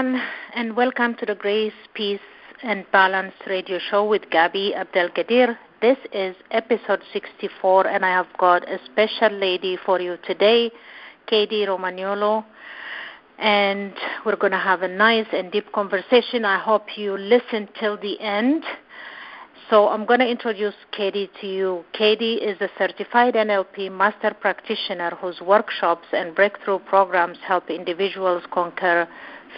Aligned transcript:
everyone, 0.00 0.22
and 0.54 0.74
welcome 0.76 1.14
to 1.14 1.26
the 1.26 1.34
Grace, 1.34 1.74
Peace, 1.92 2.20
and 2.62 2.86
Balance 2.90 3.34
radio 3.46 3.78
show 3.90 4.08
with 4.08 4.22
Gabby 4.30 4.72
Abdelkadir. 4.74 5.58
This 5.82 5.98
is 6.12 6.34
episode 6.52 7.02
64, 7.12 7.86
and 7.86 8.02
I 8.02 8.08
have 8.08 8.28
got 8.38 8.66
a 8.66 8.78
special 8.86 9.30
lady 9.30 9.76
for 9.84 10.00
you 10.00 10.16
today, 10.26 10.70
Kady 11.26 11.66
Romagnuolo. 11.66 12.46
And 13.38 13.92
we're 14.24 14.36
going 14.36 14.52
to 14.52 14.58
have 14.58 14.80
a 14.80 14.88
nice 14.88 15.26
and 15.34 15.52
deep 15.52 15.70
conversation. 15.72 16.46
I 16.46 16.58
hope 16.58 16.96
you 16.96 17.18
listen 17.18 17.68
till 17.78 17.98
the 17.98 18.18
end. 18.20 18.64
So 19.68 19.88
I'm 19.88 20.06
going 20.06 20.20
to 20.20 20.28
introduce 20.28 20.74
Kady 20.92 21.30
to 21.42 21.46
you. 21.46 21.84
Kady 21.92 22.34
is 22.36 22.58
a 22.62 22.70
certified 22.78 23.34
NLP 23.34 23.92
master 23.92 24.34
practitioner 24.40 25.10
whose 25.20 25.42
workshops 25.42 26.06
and 26.12 26.34
breakthrough 26.34 26.78
programs 26.78 27.36
help 27.46 27.68
individuals 27.68 28.42
conquer 28.50 29.06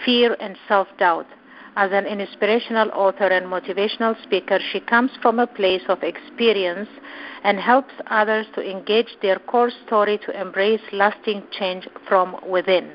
fear 0.05 0.37
and 0.41 0.57
self-doubt. 0.69 1.27
As 1.75 1.91
an 1.93 2.07
inspirational 2.07 2.91
author 2.93 3.29
and 3.29 3.47
motivational 3.47 4.21
speaker, 4.23 4.59
she 4.73 4.81
comes 4.81 5.11
from 5.23 5.39
a 5.39 5.47
place 5.47 5.83
of 5.89 6.03
experience 6.03 6.89
and 7.45 7.59
helps 7.59 7.95
others 8.09 8.47
to 8.55 8.71
engage 8.71 9.17
their 9.23 9.39
core 9.39 9.71
story 9.87 10.19
to 10.19 10.39
embrace 10.39 10.83
lasting 10.93 11.45
change 11.51 11.89
from 12.07 12.37
within. 12.47 12.93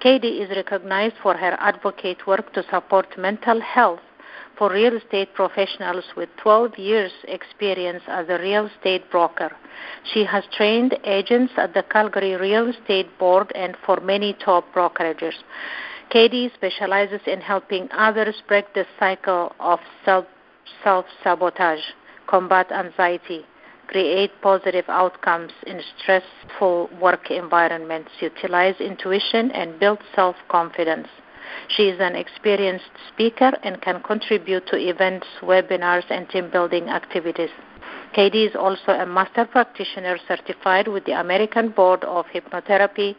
Kady 0.00 0.40
is 0.42 0.50
recognized 0.50 1.14
for 1.22 1.34
her 1.34 1.56
advocate 1.58 2.26
work 2.26 2.52
to 2.52 2.64
support 2.70 3.06
mental 3.16 3.60
health 3.60 4.00
for 4.58 4.70
real 4.70 4.96
estate 4.96 5.32
professionals 5.34 6.04
with 6.16 6.28
12 6.42 6.78
years 6.78 7.12
experience 7.28 8.02
as 8.08 8.28
a 8.28 8.38
real 8.38 8.66
estate 8.66 9.10
broker. 9.10 9.50
She 10.12 10.24
has 10.24 10.44
trained 10.52 10.98
agents 11.04 11.52
at 11.56 11.74
the 11.74 11.82
Calgary 11.82 12.34
Real 12.36 12.68
Estate 12.68 13.08
Board 13.18 13.50
and 13.54 13.76
for 13.86 14.00
many 14.00 14.34
top 14.44 14.64
brokerages. 14.74 15.34
Kady 16.12 16.52
specializes 16.54 17.22
in 17.26 17.40
helping 17.40 17.88
others 17.90 18.42
break 18.46 18.74
the 18.74 18.84
cycle 19.00 19.56
of 19.58 19.80
self 20.04 20.26
sabotage, 21.24 21.80
combat 22.26 22.70
anxiety, 22.70 23.46
create 23.86 24.30
positive 24.42 24.84
outcomes 24.88 25.52
in 25.66 25.80
stressful 25.96 26.90
work 27.00 27.30
environments, 27.30 28.10
utilize 28.20 28.78
intuition, 28.78 29.50
and 29.52 29.80
build 29.80 30.00
self 30.14 30.36
confidence. 30.48 31.08
She 31.68 31.84
is 31.84 31.98
an 31.98 32.14
experienced 32.14 32.92
speaker 33.08 33.52
and 33.62 33.80
can 33.80 34.02
contribute 34.02 34.66
to 34.66 34.76
events, 34.76 35.26
webinars, 35.40 36.04
and 36.10 36.28
team 36.28 36.50
building 36.50 36.90
activities. 36.90 37.50
Kady 38.12 38.44
is 38.44 38.54
also 38.54 38.92
a 38.92 39.06
master 39.06 39.46
practitioner 39.46 40.18
certified 40.28 40.88
with 40.88 41.06
the 41.06 41.18
American 41.18 41.70
Board 41.70 42.04
of 42.04 42.26
Hypnotherapy, 42.26 43.16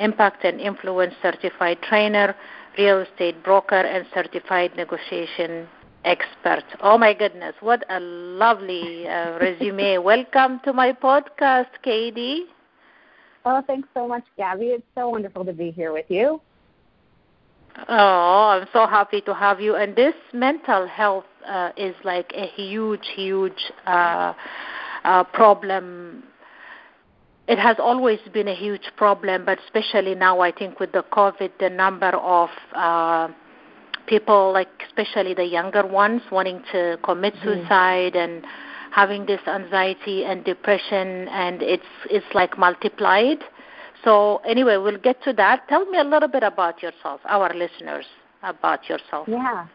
Impact 0.00 0.44
and 0.44 0.60
Influence 0.60 1.14
certified 1.22 1.78
trainer, 1.82 2.34
real 2.78 3.00
estate 3.00 3.42
broker, 3.44 3.76
and 3.76 4.06
certified 4.14 4.74
negotiation 4.76 5.68
expert. 6.04 6.64
Oh 6.80 6.96
my 6.96 7.12
goodness, 7.12 7.54
what 7.60 7.84
a 7.90 8.00
lovely 8.00 9.06
uh, 9.06 9.38
resume. 9.38 9.98
Welcome 10.12 10.60
to 10.64 10.72
my 10.72 10.92
podcast, 10.92 11.68
Kady. 11.82 12.46
Oh, 13.44 13.62
thanks 13.66 13.88
so 13.94 14.08
much, 14.08 14.24
Gabby. 14.36 14.68
It's 14.68 14.84
so 14.94 15.10
wonderful 15.10 15.44
to 15.44 15.52
be 15.52 15.70
here 15.70 15.92
with 15.92 16.06
you. 16.08 16.40
Oh, 17.88 18.48
I'm 18.60 18.66
so 18.72 18.86
happy 18.86 19.20
to 19.22 19.34
have 19.34 19.60
you. 19.60 19.76
And 19.76 19.94
this 19.94 20.14
mental 20.32 20.86
health 20.86 21.24
uh, 21.46 21.70
is 21.76 21.94
like 22.04 22.32
a 22.34 22.46
huge, 22.46 23.06
huge 23.14 23.72
uh, 23.86 24.32
uh, 25.04 25.24
problem. 25.24 26.24
It 27.50 27.58
has 27.58 27.76
always 27.80 28.20
been 28.32 28.46
a 28.46 28.54
huge 28.54 28.92
problem, 28.96 29.44
but 29.44 29.58
especially 29.66 30.14
now, 30.14 30.38
I 30.38 30.52
think 30.52 30.78
with 30.78 30.92
the 30.92 31.02
COVID, 31.02 31.50
the 31.58 31.68
number 31.68 32.10
of 32.10 32.48
uh, 32.76 33.26
people, 34.06 34.52
like 34.52 34.68
especially 34.86 35.34
the 35.34 35.44
younger 35.44 35.84
ones, 35.84 36.22
wanting 36.30 36.62
to 36.70 36.96
commit 37.02 37.34
mm-hmm. 37.34 37.60
suicide 37.60 38.12
mm. 38.14 38.24
and 38.24 38.46
having 38.92 39.26
this 39.26 39.40
anxiety 39.48 40.24
and 40.24 40.44
depression, 40.44 41.26
and 41.28 41.60
it's 41.60 41.92
it's 42.08 42.32
like 42.34 42.56
multiplied. 42.56 43.38
So 44.04 44.36
anyway, 44.46 44.76
we'll 44.76 44.98
get 44.98 45.20
to 45.24 45.32
that. 45.32 45.66
Tell 45.68 45.84
me 45.86 45.98
a 45.98 46.04
little 46.04 46.28
bit 46.28 46.44
about 46.44 46.80
yourself, 46.84 47.20
our 47.24 47.52
listeners, 47.52 48.06
about 48.44 48.88
yourself. 48.88 49.26
Yeah. 49.28 49.66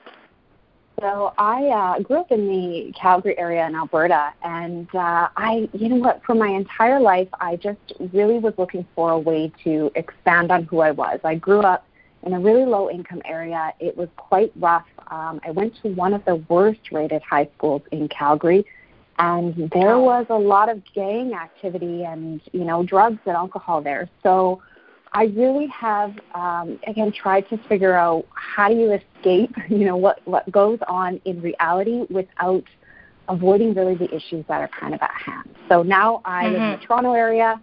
So 0.99 1.33
I 1.37 1.67
uh, 1.67 1.99
grew 1.99 2.19
up 2.19 2.31
in 2.31 2.47
the 2.47 2.93
Calgary 2.93 3.37
area 3.37 3.67
in 3.67 3.75
Alberta, 3.75 4.33
and 4.43 4.87
uh, 4.95 5.27
I, 5.35 5.69
you 5.73 5.89
know 5.89 5.97
what, 5.97 6.23
for 6.25 6.35
my 6.35 6.47
entire 6.47 6.99
life, 6.99 7.27
I 7.39 7.57
just 7.57 7.79
really 8.13 8.39
was 8.39 8.53
looking 8.57 8.85
for 8.95 9.11
a 9.11 9.19
way 9.19 9.51
to 9.65 9.91
expand 9.95 10.51
on 10.51 10.63
who 10.63 10.79
I 10.79 10.91
was. 10.91 11.19
I 11.23 11.35
grew 11.35 11.59
up 11.59 11.85
in 12.23 12.33
a 12.33 12.39
really 12.39 12.65
low 12.65 12.89
income 12.89 13.21
area. 13.25 13.73
It 13.79 13.97
was 13.97 14.07
quite 14.15 14.53
rough. 14.55 14.85
Um, 15.07 15.41
I 15.45 15.51
went 15.51 15.75
to 15.83 15.89
one 15.89 16.13
of 16.13 16.23
the 16.25 16.35
worst 16.35 16.91
rated 16.91 17.21
high 17.21 17.49
schools 17.57 17.81
in 17.91 18.07
Calgary 18.07 18.65
and 19.17 19.69
there 19.71 19.97
was 19.97 20.25
a 20.29 20.37
lot 20.37 20.69
of 20.69 20.81
gang 20.93 21.33
activity 21.33 22.03
and 22.03 22.41
you 22.51 22.65
know 22.65 22.83
drugs 22.83 23.19
and 23.25 23.35
alcohol 23.35 23.81
there 23.81 24.09
so 24.23 24.61
i 25.15 25.23
really 25.35 25.67
have 25.67 26.13
um 26.35 26.79
again 26.87 27.11
tried 27.11 27.47
to 27.49 27.57
figure 27.67 27.93
out 27.93 28.25
how 28.33 28.67
do 28.67 28.75
you 28.75 28.91
escape 28.91 29.53
you 29.69 29.85
know 29.85 29.97
what 29.97 30.19
what 30.25 30.49
goes 30.51 30.79
on 30.87 31.19
in 31.25 31.41
reality 31.41 32.05
without 32.09 32.63
avoiding 33.29 33.73
really 33.73 33.95
the 33.95 34.13
issues 34.13 34.45
that 34.47 34.61
are 34.61 34.69
kind 34.79 34.93
of 34.93 35.01
at 35.01 35.11
hand 35.11 35.49
so 35.67 35.81
now 35.81 36.21
i 36.25 36.43
mm-hmm. 36.43 36.53
live 36.53 36.61
in 36.61 36.69
the 36.71 36.75
mm-hmm. 36.77 36.85
toronto 36.85 37.13
area 37.13 37.59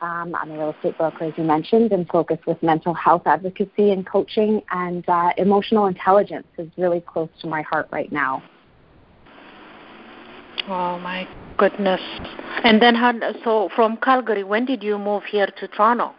um, 0.00 0.34
I'm 0.36 0.52
a 0.52 0.58
real 0.58 0.70
estate 0.70 0.96
broker, 0.96 1.24
as 1.24 1.32
you 1.36 1.42
mentioned, 1.42 1.90
and 1.90 2.06
focus 2.08 2.38
with 2.46 2.62
mental 2.62 2.94
health 2.94 3.22
advocacy 3.26 3.90
and 3.90 4.06
coaching, 4.06 4.62
and 4.70 5.04
uh, 5.08 5.30
emotional 5.36 5.86
intelligence 5.86 6.46
is 6.56 6.68
really 6.76 7.00
close 7.00 7.28
to 7.40 7.48
my 7.48 7.62
heart 7.62 7.88
right 7.90 8.12
now. 8.12 8.42
Oh 10.68 10.98
my 11.00 11.26
goodness! 11.56 12.00
And 12.62 12.80
then, 12.80 12.94
how, 12.94 13.12
so 13.42 13.70
from 13.74 13.96
Calgary, 13.96 14.44
when 14.44 14.66
did 14.66 14.82
you 14.82 14.98
move 14.98 15.24
here 15.24 15.48
to 15.58 15.68
Toronto? 15.68 16.14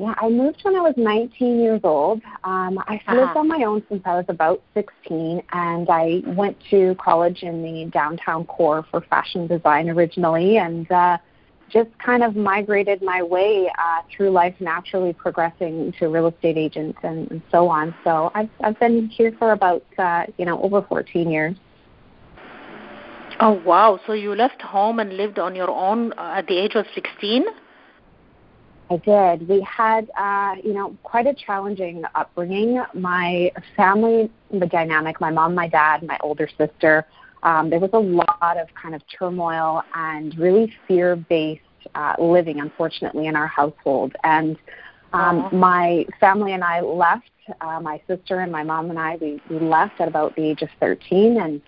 Yeah, 0.00 0.14
I 0.16 0.30
moved 0.30 0.60
when 0.62 0.76
I 0.76 0.80
was 0.80 0.94
19 0.96 1.60
years 1.60 1.82
old. 1.84 2.22
Um, 2.42 2.78
I 2.88 2.94
uh-huh. 2.94 3.16
lived 3.16 3.36
on 3.36 3.48
my 3.48 3.64
own 3.64 3.82
since 3.90 4.00
I 4.06 4.14
was 4.14 4.24
about 4.28 4.62
16, 4.72 5.42
and 5.52 5.88
I 5.90 6.22
went 6.24 6.56
to 6.70 6.94
college 6.94 7.42
in 7.42 7.62
the 7.62 7.84
downtown 7.90 8.46
core 8.46 8.86
for 8.90 9.02
fashion 9.02 9.46
design 9.46 9.90
originally, 9.90 10.56
and 10.56 10.90
uh, 10.90 11.18
just 11.70 11.90
kind 11.98 12.22
of 12.22 12.34
migrated 12.34 13.02
my 13.02 13.22
way 13.22 13.70
uh, 13.78 14.00
through 14.10 14.30
life, 14.30 14.54
naturally 14.58 15.12
progressing 15.12 15.92
to 15.98 16.08
real 16.08 16.28
estate 16.28 16.56
agent 16.56 16.96
and, 17.02 17.30
and 17.30 17.42
so 17.50 17.68
on. 17.68 17.94
So 18.02 18.32
I've 18.34 18.48
I've 18.64 18.80
been 18.80 19.06
here 19.08 19.36
for 19.38 19.52
about 19.52 19.84
uh, 19.98 20.24
you 20.38 20.46
know 20.46 20.62
over 20.62 20.80
14 20.80 21.30
years. 21.30 21.56
Oh 23.38 23.60
wow! 23.66 24.00
So 24.06 24.14
you 24.14 24.34
left 24.34 24.62
home 24.62 24.98
and 24.98 25.18
lived 25.18 25.38
on 25.38 25.54
your 25.54 25.68
own 25.68 26.14
uh, 26.14 26.36
at 26.36 26.46
the 26.46 26.56
age 26.56 26.74
of 26.74 26.86
16? 26.94 27.44
I 28.90 28.96
did. 28.96 29.48
We 29.48 29.60
had, 29.60 30.10
uh, 30.18 30.56
you 30.64 30.72
know, 30.72 30.96
quite 31.04 31.26
a 31.26 31.34
challenging 31.34 32.02
upbringing. 32.16 32.82
My 32.92 33.52
family, 33.76 34.30
the 34.50 34.66
dynamic, 34.66 35.20
my 35.20 35.30
mom, 35.30 35.54
my 35.54 35.68
dad, 35.68 36.02
my 36.02 36.18
older 36.22 36.48
sister, 36.58 37.06
um, 37.44 37.70
there 37.70 37.78
was 37.78 37.90
a 37.92 37.98
lot 37.98 38.56
of 38.58 38.66
kind 38.74 38.94
of 38.94 39.02
turmoil 39.16 39.82
and 39.94 40.36
really 40.36 40.72
fear-based 40.88 41.62
uh, 41.94 42.14
living, 42.18 42.60
unfortunately, 42.60 43.28
in 43.28 43.36
our 43.36 43.46
household. 43.46 44.14
And 44.24 44.58
um, 45.12 45.48
my 45.52 46.04
family 46.18 46.52
and 46.52 46.64
I 46.64 46.80
left. 46.80 47.30
Uh, 47.60 47.80
my 47.80 48.00
sister 48.06 48.40
and 48.40 48.52
my 48.52 48.62
mom 48.62 48.90
and 48.90 48.98
I, 48.98 49.16
we, 49.16 49.40
we 49.48 49.58
left 49.58 50.00
at 50.00 50.08
about 50.08 50.36
the 50.36 50.42
age 50.42 50.62
of 50.62 50.68
13, 50.78 51.40
and 51.40 51.60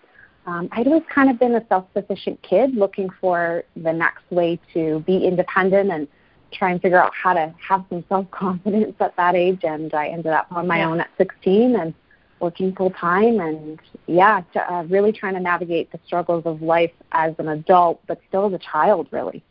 um, 0.47 0.69
I'd 0.73 0.87
always 0.87 1.03
kind 1.13 1.31
of 1.31 1.39
been 1.39 1.55
a 1.55 1.67
self-sufficient 1.69 2.43
kid 2.43 2.75
looking 2.75 3.09
for 3.21 3.65
the 3.77 3.93
next 3.93 4.23
way 4.31 4.61
to 4.75 5.01
be 5.07 5.25
independent 5.25 5.91
and 5.91 6.09
try 6.53 6.71
and 6.71 6.81
figure 6.81 7.03
out 7.03 7.13
how 7.15 7.35
to 7.35 7.55
have 7.69 7.85
some 7.89 8.05
self-confidence 8.09 8.97
at 9.01 9.17
that 9.17 9.35
age. 9.35 9.61
And 9.63 9.93
I 9.95 10.09
ended 10.09 10.33
up 10.33 10.47
on 10.51 10.67
my 10.67 10.79
yeah. 10.79 10.89
own 10.89 11.01
at 11.01 11.11
16 11.19 11.77
and 11.77 11.95
working 12.41 12.75
full 12.75 12.91
time 12.91 13.41
and 13.41 13.79
yeah, 14.07 14.43
to, 14.53 14.73
uh, 14.73 14.83
really 14.85 15.13
trying 15.13 15.35
to 15.35 15.41
navigate 15.41 15.93
the 15.93 16.01
struggles 16.07 16.45
of 16.45 16.61
life 16.61 16.91
as 17.13 17.35
an 17.39 17.49
adult, 17.49 18.01
but 18.07 18.21
still 18.29 18.47
as 18.47 18.53
a 18.53 18.59
child, 18.59 19.07
really. 19.11 19.43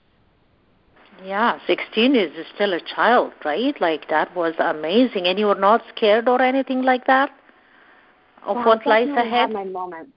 Yeah, 1.24 1.60
16 1.68 2.16
is 2.16 2.32
still 2.56 2.74
a 2.74 2.80
child, 2.80 3.34
right? 3.46 3.80
Like 3.80 4.10
that 4.10 4.36
was 4.36 4.56
amazing. 4.60 5.28
And 5.28 5.38
you 5.38 5.46
were 5.46 5.56
not 5.56 5.84
scared 5.96 6.28
or 6.28 6.42
anything 6.42 6.82
like 6.82 7.06
that 7.08 7.30
of 8.44 8.58
yeah, 8.58 8.66
what 8.66 8.88
lies 8.88 9.10
ahead? 9.10 9.32
Had 9.32 9.52
my 9.52 9.66
moments 9.66 10.12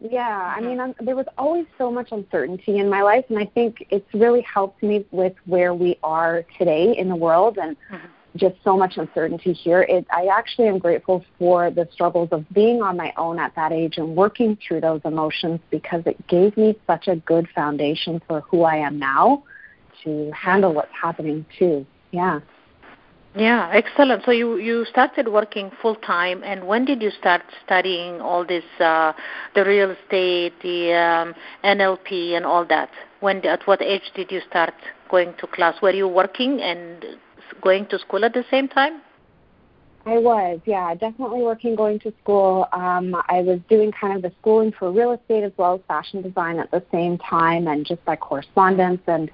yeah, 0.00 0.54
I 0.56 0.60
mean, 0.60 0.78
I'm, 0.78 0.94
there 1.00 1.16
was 1.16 1.26
always 1.36 1.66
so 1.76 1.90
much 1.90 2.12
uncertainty 2.12 2.78
in 2.78 2.88
my 2.88 3.02
life, 3.02 3.24
and 3.28 3.38
I 3.38 3.46
think 3.46 3.84
it's 3.90 4.06
really 4.14 4.42
helped 4.42 4.80
me 4.80 5.04
with 5.10 5.34
where 5.46 5.74
we 5.74 5.98
are 6.04 6.44
today 6.56 6.96
in 6.96 7.08
the 7.08 7.16
world 7.16 7.58
and 7.60 7.76
mm-hmm. 7.90 8.06
just 8.36 8.54
so 8.62 8.76
much 8.76 8.96
uncertainty 8.96 9.52
here. 9.52 9.82
It, 9.82 10.06
I 10.12 10.26
actually 10.26 10.68
am 10.68 10.78
grateful 10.78 11.24
for 11.36 11.72
the 11.72 11.88
struggles 11.92 12.28
of 12.30 12.48
being 12.50 12.80
on 12.80 12.96
my 12.96 13.12
own 13.16 13.40
at 13.40 13.56
that 13.56 13.72
age 13.72 13.98
and 13.98 14.14
working 14.14 14.56
through 14.66 14.82
those 14.82 15.00
emotions 15.04 15.58
because 15.68 16.04
it 16.06 16.24
gave 16.28 16.56
me 16.56 16.78
such 16.86 17.08
a 17.08 17.16
good 17.16 17.48
foundation 17.52 18.22
for 18.28 18.42
who 18.42 18.62
I 18.62 18.76
am 18.76 19.00
now 19.00 19.42
to 20.04 20.30
handle 20.30 20.74
what's 20.74 20.94
happening 20.94 21.44
too. 21.58 21.84
Yeah. 22.12 22.38
Yeah, 23.36 23.70
excellent. 23.72 24.24
So 24.24 24.30
you 24.30 24.56
you 24.56 24.84
started 24.86 25.28
working 25.28 25.70
full 25.82 25.96
time, 25.96 26.42
and 26.42 26.66
when 26.66 26.84
did 26.84 27.02
you 27.02 27.10
start 27.10 27.42
studying 27.64 28.20
all 28.20 28.44
this, 28.44 28.64
uh, 28.80 29.12
the 29.54 29.64
real 29.64 29.90
estate, 29.90 30.54
the 30.62 30.94
um, 30.94 31.34
NLP, 31.62 32.36
and 32.36 32.46
all 32.46 32.64
that? 32.66 32.90
When 33.20 33.44
at 33.44 33.66
what 33.66 33.82
age 33.82 34.10
did 34.14 34.32
you 34.32 34.40
start 34.48 34.74
going 35.10 35.34
to 35.40 35.46
class? 35.46 35.80
Were 35.82 35.92
you 35.92 36.08
working 36.08 36.60
and 36.62 37.04
going 37.60 37.86
to 37.88 37.98
school 37.98 38.24
at 38.24 38.32
the 38.32 38.44
same 38.50 38.66
time? 38.66 39.02
I 40.06 40.16
was, 40.16 40.60
yeah, 40.64 40.94
definitely 40.94 41.42
working, 41.42 41.74
going 41.74 41.98
to 42.00 42.14
school. 42.22 42.66
Um, 42.72 43.14
I 43.28 43.40
was 43.40 43.60
doing 43.68 43.92
kind 43.92 44.16
of 44.16 44.22
the 44.22 44.32
schooling 44.40 44.72
for 44.78 44.90
real 44.90 45.12
estate 45.12 45.44
as 45.44 45.52
well 45.58 45.74
as 45.74 45.80
fashion 45.86 46.22
design 46.22 46.58
at 46.58 46.70
the 46.70 46.82
same 46.90 47.18
time, 47.18 47.68
and 47.68 47.84
just 47.84 48.02
by 48.06 48.16
correspondence 48.16 49.02
and 49.06 49.30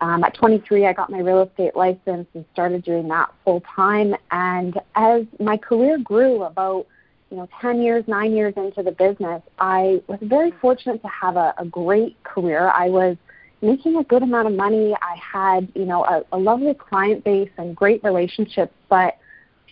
um, 0.00 0.22
at 0.24 0.34
23, 0.34 0.86
I 0.86 0.92
got 0.92 1.10
my 1.10 1.18
real 1.18 1.42
estate 1.42 1.74
license 1.74 2.26
and 2.34 2.44
started 2.52 2.84
doing 2.84 3.08
that 3.08 3.32
full 3.44 3.62
time. 3.62 4.14
And 4.30 4.78
as 4.94 5.24
my 5.40 5.56
career 5.56 5.98
grew, 5.98 6.42
about 6.42 6.86
you 7.30 7.36
know 7.36 7.48
10 7.60 7.82
years, 7.82 8.04
nine 8.06 8.32
years 8.32 8.54
into 8.56 8.82
the 8.82 8.92
business, 8.92 9.42
I 9.58 10.02
was 10.06 10.18
very 10.22 10.52
fortunate 10.60 11.02
to 11.02 11.08
have 11.08 11.36
a, 11.36 11.54
a 11.58 11.64
great 11.64 12.22
career. 12.22 12.70
I 12.74 12.88
was 12.88 13.16
making 13.60 13.96
a 13.96 14.04
good 14.04 14.22
amount 14.22 14.46
of 14.46 14.54
money. 14.54 14.94
I 15.02 15.16
had 15.16 15.68
you 15.74 15.84
know 15.84 16.04
a, 16.04 16.24
a 16.32 16.38
lovely 16.38 16.74
client 16.74 17.24
base 17.24 17.50
and 17.58 17.74
great 17.76 18.02
relationships, 18.04 18.72
but 18.88 19.18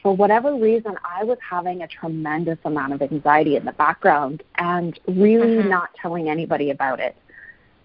for 0.02 0.14
whatever 0.14 0.54
reason, 0.54 0.96
I 1.04 1.24
was 1.24 1.38
having 1.48 1.82
a 1.82 1.88
tremendous 1.88 2.58
amount 2.64 2.92
of 2.92 3.02
anxiety 3.02 3.56
in 3.56 3.64
the 3.64 3.72
background 3.72 4.42
and 4.56 4.98
really 5.08 5.56
mm-hmm. 5.56 5.68
not 5.68 5.90
telling 6.00 6.28
anybody 6.28 6.70
about 6.70 7.00
it. 7.00 7.16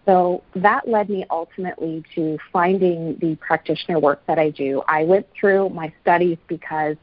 So 0.05 0.43
that 0.55 0.87
led 0.87 1.09
me 1.09 1.25
ultimately 1.29 2.03
to 2.15 2.37
finding 2.51 3.17
the 3.19 3.35
practitioner 3.35 3.99
work 3.99 4.21
that 4.27 4.39
I 4.39 4.49
do. 4.49 4.81
I 4.87 5.03
went 5.03 5.27
through 5.39 5.69
my 5.69 5.93
studies 6.01 6.37
because 6.47 6.95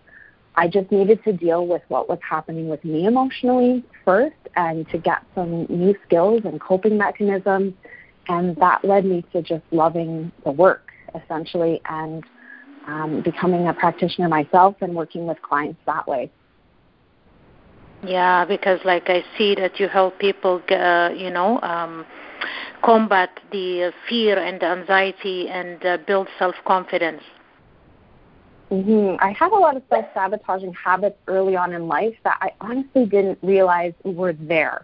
I 0.57 0.67
just 0.67 0.91
needed 0.91 1.23
to 1.23 1.33
deal 1.33 1.67
with 1.67 1.83
what 1.87 2.09
was 2.09 2.19
happening 2.29 2.69
with 2.69 2.85
me 2.85 3.07
emotionally 3.07 3.85
first 4.05 4.35
and 4.57 4.89
to 4.91 4.99
get 4.99 5.23
some 5.35 5.67
new 5.69 5.95
skills 6.05 6.43
and 6.45 6.61
coping 6.61 6.99
mechanisms. 6.99 7.75
And 8.27 8.57
that 8.57 8.85
led 8.85 9.05
me 9.05 9.25
to 9.33 9.43
just 9.43 9.63
loving 9.71 10.33
the 10.45 10.51
work 10.51 10.91
essentially 11.15 11.81
and 11.89 12.25
um, 12.89 13.23
becoming 13.23 13.69
a 13.69 13.75
practitioner 13.75 14.29
myself 14.29 14.75
and 14.81 14.95
working 14.95 15.27
with 15.27 15.41
clients 15.43 15.81
that 15.87 16.09
way. 16.09 16.31
Yeah, 18.05 18.45
because 18.45 18.81
like 18.85 19.09
I 19.09 19.25
see 19.37 19.55
that 19.55 19.79
you 19.79 19.89
help 19.89 20.19
people, 20.19 20.61
uh, 20.71 21.11
you 21.17 21.31
know, 21.31 21.61
um, 21.63 22.05
combat 22.83 23.31
the 23.53 23.93
fear 24.09 24.39
and 24.39 24.61
the 24.61 24.67
anxiety 24.67 25.49
and 25.49 25.85
uh, 25.85 25.99
build 26.07 26.29
self 26.39 26.55
confidence? 26.67 27.23
Mm-hmm. 28.71 29.17
I 29.21 29.33
had 29.33 29.51
a 29.53 29.57
lot 29.57 29.77
of 29.77 29.83
self 29.89 30.07
sabotaging 30.15 30.75
habits 30.75 31.17
early 31.27 31.57
on 31.57 31.73
in 31.73 31.89
life 31.89 32.15
that 32.25 32.39
I 32.41 32.53
honestly 32.61 33.07
didn't 33.07 33.39
realize 33.43 33.95
were 34.05 34.35
there. 34.35 34.83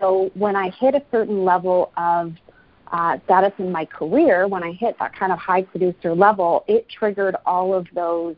So 0.00 0.30
when 0.34 0.56
I 0.56 0.70
hit 0.70 0.94
a 0.94 1.02
certain 1.10 1.44
level 1.44 1.92
of 1.96 2.32
uh, 2.90 3.18
status 3.24 3.52
in 3.58 3.70
my 3.70 3.84
career, 3.84 4.48
when 4.48 4.62
I 4.62 4.72
hit 4.72 4.98
that 4.98 5.14
kind 5.14 5.30
of 5.30 5.38
high 5.38 5.62
producer 5.62 6.14
level, 6.14 6.64
it 6.66 6.88
triggered 6.88 7.36
all 7.46 7.74
of 7.74 7.86
those 7.94 8.34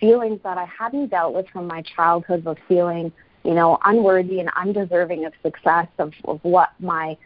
feelings 0.00 0.40
that 0.42 0.58
I 0.58 0.64
hadn't 0.64 1.08
dealt 1.08 1.34
with 1.34 1.46
from 1.48 1.66
my 1.66 1.82
childhood 1.82 2.46
of 2.46 2.56
feeling, 2.66 3.12
you 3.44 3.54
know, 3.54 3.78
unworthy 3.84 4.40
and 4.40 4.50
undeserving 4.56 5.26
of 5.26 5.32
success 5.42 5.86
of, 5.98 6.12
of 6.24 6.40
what 6.42 6.70
my 6.80 7.16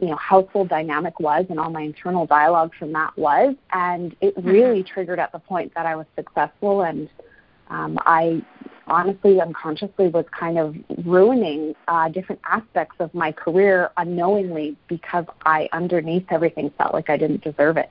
you 0.00 0.08
know 0.08 0.16
household 0.16 0.68
dynamic 0.68 1.20
was 1.20 1.44
and 1.50 1.60
all 1.60 1.70
my 1.70 1.82
internal 1.82 2.26
dialogue 2.26 2.72
from 2.78 2.92
that 2.92 3.16
was. 3.16 3.54
And 3.72 4.16
it 4.20 4.36
mm-hmm. 4.36 4.48
really 4.48 4.80
mm-hmm. 4.80 4.92
triggered 4.92 5.18
at 5.18 5.32
the 5.32 5.38
point 5.38 5.72
that 5.74 5.86
i 5.86 5.94
was 5.94 6.06
successful. 6.16 6.82
And 6.82 7.08
um, 7.68 7.98
i 8.00 8.42
honestly 8.86 9.40
unconsciously 9.40 10.08
was 10.08 10.24
kind 10.36 10.58
of 10.58 10.74
ruining 11.04 11.74
uh, 11.86 12.08
different 12.08 12.40
aspects 12.44 12.96
of 12.98 13.12
my 13.14 13.30
career 13.30 13.90
unknowingly 13.98 14.76
because 14.88 15.24
i 15.44 15.68
underneath 15.72 16.24
everything 16.30 16.72
felt 16.76 16.92
like 16.92 17.08
i 17.10 17.16
didn't 17.16 17.42
deserve 17.42 17.76
it. 17.76 17.90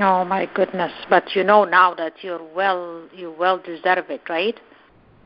Oh 0.00 0.24
my 0.24 0.48
goodness. 0.54 0.92
But 1.10 1.34
you 1.34 1.42
know 1.42 1.64
now 1.64 1.94
that 1.94 2.12
you're 2.22 2.42
well 2.54 3.02
you 3.14 3.34
well 3.36 3.58
deserve 3.58 4.10
it 4.10 4.22
right? 4.28 4.58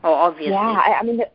Oh 0.03 0.13
obviously. 0.13 0.53
Yeah 0.53 0.81
i, 0.85 0.99
I 0.99 1.03
mean 1.03 1.17
the, 1.17 1.27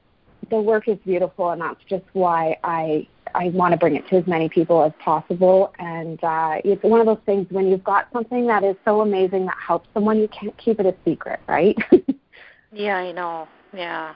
the 0.51 0.61
work 0.61 0.89
is 0.89 0.99
beautiful 1.05 1.51
and 1.51 1.61
that's 1.61 1.83
just 1.89 2.05
why 2.13 2.57
i 2.65 3.07
I 3.35 3.49
want 3.51 3.73
to 3.73 3.79
bring 3.79 3.97
it 3.97 4.07
to 4.09 4.17
as 4.17 4.27
many 4.27 4.49
people 4.49 4.83
as 4.83 4.93
possible. 5.03 5.73
And 5.79 6.23
uh, 6.23 6.57
it's 6.65 6.83
one 6.83 7.01
of 7.01 7.07
those 7.07 7.21
things 7.27 7.47
when 7.51 7.69
you've 7.69 7.85
got 7.85 8.09
something 8.13 8.47
that 8.47 8.65
is 8.65 8.77
so 8.85 9.01
amazing 9.01 9.47
that 9.47 9.57
helps 9.65 9.89
someone, 9.95 10.19
you 10.19 10.29
can't 10.29 10.57
keep 10.59 10.81
it 10.81 10.87
a 10.87 10.95
secret, 11.05 11.41
right? 11.49 11.77
yeah, 12.73 12.97
I 12.97 13.13
know. 13.13 13.49
Yeah. 13.73 14.15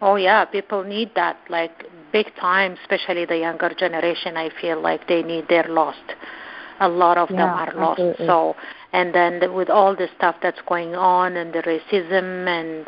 Oh 0.00 0.16
yeah, 0.16 0.44
people 0.44 0.84
need 0.84 1.10
that 1.14 1.38
like 1.48 1.84
big 2.12 2.34
time, 2.36 2.76
especially 2.82 3.24
the 3.24 3.38
younger 3.38 3.72
generation. 3.78 4.36
I 4.36 4.50
feel 4.60 4.80
like 4.80 5.08
they 5.08 5.22
need. 5.22 5.46
They're 5.48 5.68
lost. 5.68 6.14
A 6.80 6.88
lot 6.88 7.16
of 7.16 7.30
yeah, 7.30 7.36
them 7.36 7.48
are 7.48 7.68
absolutely. 7.68 8.26
lost. 8.26 8.54
So, 8.54 8.56
and 8.94 9.12
then 9.12 9.52
with 9.52 9.68
all 9.68 9.96
the 9.96 10.08
stuff 10.16 10.36
that's 10.40 10.60
going 10.68 10.94
on 10.94 11.36
and 11.36 11.52
the 11.52 11.62
racism 11.62 12.46
and 12.46 12.86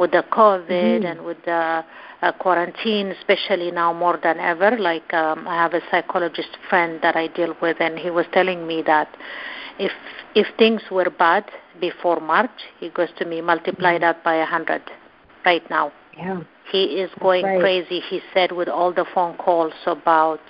with 0.00 0.10
the 0.10 0.24
COVID 0.32 0.68
mm-hmm. 0.68 1.06
and 1.06 1.24
with 1.24 1.38
the 1.44 1.84
uh, 2.22 2.32
quarantine, 2.40 3.12
especially 3.12 3.70
now 3.70 3.92
more 3.92 4.18
than 4.20 4.40
ever. 4.40 4.76
Like 4.76 5.14
um, 5.14 5.46
I 5.46 5.54
have 5.54 5.72
a 5.72 5.80
psychologist 5.92 6.58
friend 6.68 6.98
that 7.02 7.14
I 7.14 7.28
deal 7.28 7.54
with, 7.62 7.76
and 7.78 7.96
he 7.96 8.10
was 8.10 8.26
telling 8.32 8.66
me 8.66 8.82
that 8.82 9.08
if 9.78 9.92
if 10.34 10.48
things 10.58 10.82
were 10.90 11.08
bad 11.08 11.44
before 11.80 12.18
March, 12.18 12.58
he 12.80 12.90
goes 12.90 13.10
to 13.18 13.24
me 13.24 13.40
multiply 13.40 13.92
mm-hmm. 13.92 14.02
that 14.02 14.24
by 14.24 14.34
a 14.34 14.44
hundred 14.44 14.82
right 15.46 15.68
now. 15.70 15.92
Yeah. 16.16 16.40
He 16.72 16.84
is 17.04 17.10
going 17.20 17.44
right. 17.44 17.60
crazy. 17.60 18.00
He 18.00 18.20
said 18.32 18.50
with 18.50 18.68
all 18.68 18.92
the 18.92 19.06
phone 19.14 19.36
calls 19.36 19.74
about 19.86 20.40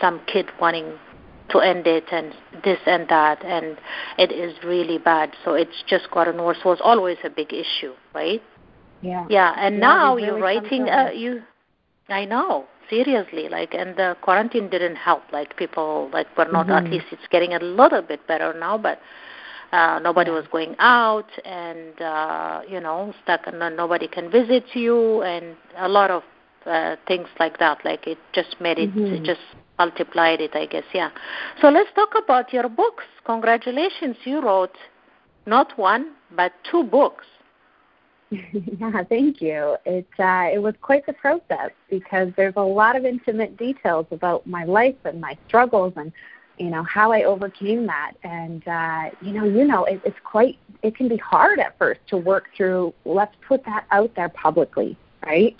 some 0.00 0.22
kid 0.26 0.46
wanting 0.58 0.98
to 1.48 1.58
end 1.60 1.86
it 1.86 2.04
and 2.12 2.34
this 2.64 2.78
and 2.86 3.08
that 3.08 3.44
and 3.44 3.76
it 4.18 4.32
is 4.32 4.54
really 4.64 4.98
bad 4.98 5.30
so 5.44 5.54
it's 5.54 5.84
just 5.86 6.10
gotten 6.10 6.42
worse 6.42 6.58
it's 6.64 6.80
always 6.82 7.18
a 7.24 7.30
big 7.30 7.52
issue 7.52 7.92
right 8.14 8.42
yeah. 9.02 9.26
Yeah, 9.28 9.54
and 9.56 9.76
yeah, 9.76 9.80
now 9.80 10.14
really 10.14 10.28
you're 10.28 10.40
writing. 10.40 10.88
Uh, 10.88 11.10
you, 11.14 11.42
I 12.08 12.24
know 12.24 12.66
seriously 12.88 13.48
like 13.48 13.74
and 13.74 13.96
the 13.96 14.16
quarantine 14.22 14.70
didn't 14.70 14.94
help 14.94 15.20
like 15.32 15.56
people 15.56 16.08
like 16.12 16.28
were 16.38 16.44
not 16.44 16.68
mm-hmm. 16.68 16.86
at 16.86 16.88
least 16.88 17.06
it's 17.10 17.26
getting 17.32 17.52
a 17.52 17.58
little 17.58 18.00
bit 18.00 18.24
better 18.28 18.54
now 18.60 18.78
but 18.78 19.00
uh 19.72 19.98
nobody 19.98 20.30
yeah. 20.30 20.36
was 20.36 20.46
going 20.52 20.76
out 20.78 21.28
and 21.44 22.00
uh 22.00 22.60
you 22.68 22.78
know 22.78 23.12
stuck 23.24 23.40
and 23.48 23.58
nobody 23.76 24.06
can 24.06 24.30
visit 24.30 24.62
you 24.74 25.20
and 25.22 25.56
a 25.78 25.88
lot 25.88 26.12
of 26.12 26.22
uh 26.66 26.94
things 27.08 27.26
like 27.40 27.58
that 27.58 27.84
like 27.84 28.06
it 28.06 28.18
just 28.32 28.54
made 28.60 28.78
it, 28.78 28.88
mm-hmm. 28.90 29.14
it 29.14 29.24
just 29.24 29.40
multiplied 29.78 30.40
it 30.40 30.54
i 30.54 30.66
guess 30.66 30.84
yeah 30.94 31.10
so 31.60 31.68
let's 31.68 31.90
talk 31.94 32.10
about 32.22 32.52
your 32.52 32.68
books 32.68 33.04
congratulations 33.24 34.16
you 34.24 34.40
wrote 34.40 34.76
not 35.46 35.76
one 35.78 36.12
but 36.34 36.52
two 36.70 36.82
books 36.84 37.24
yeah, 38.30 39.04
thank 39.04 39.40
you. 39.40 39.76
It 39.84 40.08
uh, 40.18 40.48
it 40.52 40.60
was 40.60 40.74
quite 40.82 41.06
the 41.06 41.12
process 41.12 41.70
because 41.88 42.28
there's 42.36 42.54
a 42.56 42.60
lot 42.60 42.96
of 42.96 43.04
intimate 43.04 43.56
details 43.56 44.06
about 44.10 44.46
my 44.46 44.64
life 44.64 44.96
and 45.04 45.20
my 45.20 45.38
struggles 45.46 45.92
and 45.96 46.12
you 46.58 46.70
know 46.70 46.82
how 46.82 47.12
I 47.12 47.22
overcame 47.22 47.86
that. 47.86 48.12
And 48.24 48.66
uh, 48.66 49.10
you 49.20 49.32
know, 49.32 49.44
you 49.44 49.64
know, 49.64 49.84
it, 49.84 50.00
it's 50.04 50.18
quite 50.24 50.58
it 50.82 50.96
can 50.96 51.08
be 51.08 51.18
hard 51.18 51.60
at 51.60 51.78
first 51.78 52.00
to 52.08 52.16
work 52.16 52.46
through. 52.56 52.92
Let's 53.04 53.34
put 53.46 53.64
that 53.64 53.86
out 53.92 54.12
there 54.16 54.30
publicly, 54.30 54.96
right? 55.24 55.56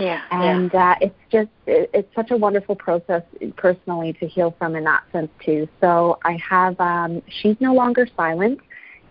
Yeah. 0.00 0.22
And 0.30 0.70
yeah. 0.72 0.92
Uh, 0.92 0.94
it's 1.02 1.18
just 1.30 1.50
it, 1.66 1.90
it's 1.92 2.14
such 2.14 2.30
a 2.30 2.36
wonderful 2.36 2.74
process 2.74 3.22
personally 3.56 4.14
to 4.14 4.26
heal 4.26 4.54
from 4.58 4.74
in 4.74 4.84
that 4.84 5.04
sense 5.12 5.30
too. 5.44 5.68
So 5.80 6.18
I 6.24 6.38
have 6.48 6.80
um, 6.80 7.22
she's 7.28 7.56
no 7.60 7.74
longer 7.74 8.08
silent 8.16 8.60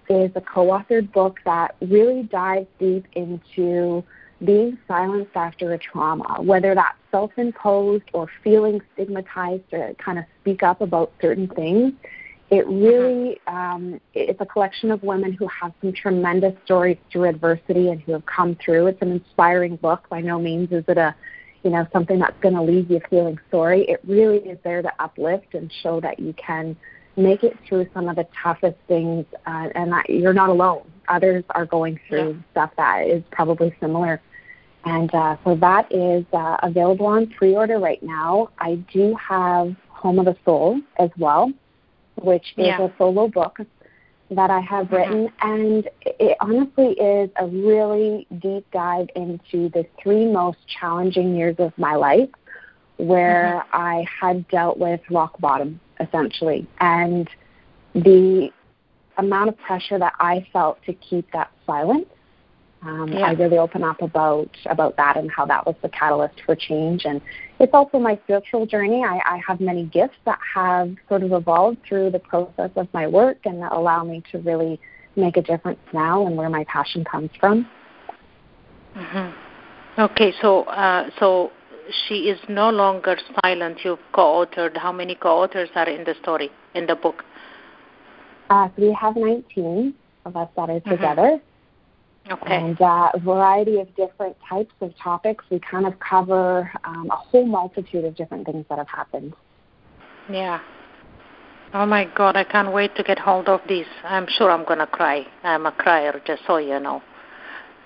is 0.10 0.31
a 0.36 0.41
co-authored 0.41 1.12
book 1.12 1.39
that 1.46 1.75
really 1.81 2.24
dives 2.24 2.67
deep 2.79 3.05
into 3.13 4.03
being 4.43 4.77
silenced 4.88 5.36
after 5.36 5.74
a 5.74 5.77
trauma, 5.77 6.41
whether 6.41 6.74
that's 6.74 6.98
self-imposed 7.12 8.05
or 8.13 8.27
feeling 8.43 8.81
stigmatized 8.93 9.69
to 9.69 9.93
kind 10.00 10.17
of 10.17 10.25
speak 10.41 10.63
up 10.63 10.81
about 10.81 11.12
certain 11.22 11.48
things. 11.48 11.93
It 12.51 12.68
really 12.68 13.39
um, 13.48 14.01
it's 14.13 14.41
a 14.41 14.46
collection 14.46 14.91
of 14.91 15.03
women 15.03 15.34
who 15.34 15.48
have 15.48 15.72
some 15.82 15.94
tremendous 15.94 16.53
stories 16.65 16.98
through 17.12 17.25
adversity 17.25 17.89
and 17.89 18.01
who 18.01 18.13
have 18.13 18.25
come 18.25 18.58
through. 18.63 18.88
It's 18.88 19.01
an 19.01 19.12
inspiring 19.12 19.75
book. 19.75 20.10
By 20.10 20.22
no 20.22 20.39
means 20.39 20.72
is 20.72 20.84
it 20.88 20.98
a 20.98 21.15
you 21.63 21.70
know 21.70 21.88
something 21.94 22.18
that's 22.18 22.39
going 22.41 22.56
to 22.56 22.62
leave 22.62 22.89
you 22.89 23.01
feeling 23.10 23.38
sorry. 23.51 23.84
It 23.84 24.00
really 24.03 24.38
is 24.39 24.58
there 24.63 24.82
to 24.82 24.91
uplift 25.00 25.53
and 25.53 25.72
show 25.84 26.00
that 26.01 26.20
you 26.20 26.34
can 26.34 26.75
make 27.15 27.44
it 27.44 27.56
through 27.68 27.88
some 27.94 28.08
of 28.08 28.15
the 28.15 28.27
toughest 28.41 28.77
things 28.88 29.25
uh, 29.46 29.70
and 29.75 29.91
that 29.91 30.10
you're 30.10 30.34
not 30.34 30.50
alone. 30.50 30.89
Others 31.08 31.44
are 31.51 31.65
going 31.65 32.00
through 32.08 32.32
yeah. 32.32 32.51
stuff 32.51 32.72
that 32.77 33.08
is 33.08 33.24
probably 33.32 33.75
similar. 33.79 34.22
And 34.86 35.13
uh, 35.13 35.36
so 35.44 35.56
that 35.56 35.91
is 35.91 36.25
uh, 36.34 36.58
available 36.63 37.08
on 37.08 37.27
pre-order 37.27 37.79
right 37.79 38.01
now. 38.01 38.50
I 38.60 38.75
do 38.91 39.15
have 39.15 39.75
Home 39.89 40.20
of 40.20 40.25
the 40.25 40.38
Soul 40.46 40.79
as 40.98 41.10
well, 41.18 41.51
which 42.23 42.53
is 42.57 42.67
yeah. 42.67 42.81
a 42.81 42.91
solo 42.97 43.27
book 43.27 43.59
that 44.31 44.51
I 44.51 44.59
have 44.59 44.91
written, 44.91 45.29
mm-hmm. 45.29 45.51
and 45.51 45.89
it 46.03 46.38
honestly 46.39 46.91
is 46.91 47.29
a 47.39 47.47
really 47.47 48.27
deep 48.39 48.65
dive 48.71 49.07
into 49.15 49.69
the 49.69 49.85
three 50.01 50.25
most 50.25 50.59
challenging 50.67 51.35
years 51.35 51.55
of 51.57 51.75
my 51.77 51.95
life 51.95 52.29
where 52.97 53.63
mm-hmm. 53.63 53.75
I 53.75 54.05
had 54.21 54.47
dealt 54.49 54.77
with 54.77 55.01
rock 55.09 55.39
bottom, 55.39 55.79
essentially, 55.99 56.67
and 56.79 57.27
the 57.93 58.51
amount 59.17 59.49
of 59.49 59.57
pressure 59.57 59.97
that 59.97 60.13
I 60.19 60.45
felt 60.53 60.83
to 60.85 60.93
keep 60.93 61.31
that 61.31 61.51
silent 61.65 62.07
um, 62.81 63.12
yeah. 63.12 63.25
I 63.25 63.31
really 63.33 63.57
open 63.57 63.83
up 63.83 64.01
about 64.01 64.50
about 64.65 64.95
that 64.98 65.17
and 65.17 65.29
how 65.29 65.45
that 65.45 65.65
was 65.65 65.75
the 65.81 65.89
catalyst 65.89 66.36
for 66.45 66.55
change. 66.55 67.03
And 67.05 67.21
it's 67.59 67.74
also 67.74 68.00
my 68.00 68.17
spiritual 68.24 68.65
journey. 68.65 69.03
I, 69.03 69.19
I 69.25 69.41
have 69.45 69.59
many 69.59 69.86
gifts 69.86 70.15
that 70.25 70.39
have 70.55 70.95
sort 71.09 71.24
of 71.24 71.33
evolved 71.33 71.79
through 71.88 72.12
the 72.12 72.19
process 72.19 72.71
of 72.77 72.88
my 72.93 73.05
work 73.05 73.39
and 73.45 73.62
that 73.62 73.74
allow 73.74 74.03
me 74.03 74.24
to 74.31 74.39
really 74.39 74.79
make 75.17 75.36
a 75.36 75.41
difference 75.41 75.79
now 75.93 76.25
and 76.25 76.38
where 76.38 76.50
my 76.50 76.63
passion 76.65 77.03
comes 77.03 77.29
from. 77.38 77.67
Mm-hmm. 78.95 80.01
Okay, 80.01 80.33
so 80.41 80.63
uh, 80.63 81.09
so 81.19 81.51
she 82.07 82.29
is 82.29 82.39
no 82.48 82.69
longer 82.69 83.17
silent. 83.41 83.79
You've 83.83 84.00
co-authored. 84.13 84.77
How 84.77 84.93
many 84.93 85.15
co-authors 85.15 85.69
are 85.75 85.89
in 85.89 86.05
the 86.05 86.15
story 86.21 86.50
in 86.75 86.86
the 86.88 86.95
book? 86.95 87.24
Uh, 88.50 88.69
so 88.75 88.81
we 88.81 88.93
have 88.93 89.17
19 89.17 89.93
of 90.25 90.38
us 90.38 90.48
that 90.55 90.69
are 90.69 90.79
mm-hmm. 90.79 91.49
Okay. 92.31 92.55
And 92.55 92.79
uh, 92.81 93.12
a 93.13 93.19
variety 93.19 93.79
of 93.79 93.93
different 93.95 94.36
types 94.48 94.74
of 94.81 94.95
topics. 94.98 95.43
We 95.50 95.59
kind 95.59 95.88
of 95.88 96.00
cover 96.00 96.71
um, 96.83 97.09
a 97.12 97.15
whole 97.15 97.45
multitude 97.45 98.05
of 98.05 98.15
different 98.15 98.45
things 98.45 98.65
that 98.69 98.77
have 98.77 98.88
happened. 98.88 99.33
Yeah. 100.31 100.59
Oh 101.74 101.86
my 101.86 102.05
God, 102.15 102.36
I 102.36 102.43
can't 102.43 102.74
wait 102.74 102.95
to 102.95 103.03
get 103.03 103.19
hold 103.19 103.48
of 103.48 103.62
these. 103.67 103.86
I'm 104.03 104.27
sure 104.27 104.50
I'm 104.50 104.65
going 104.65 104.79
to 104.79 104.88
cry. 104.88 105.25
I'm 105.43 105.65
a 105.65 105.71
crier, 105.71 106.19
just 106.25 106.41
so 106.48 106.57
you 106.57 106.79
know. 106.79 107.01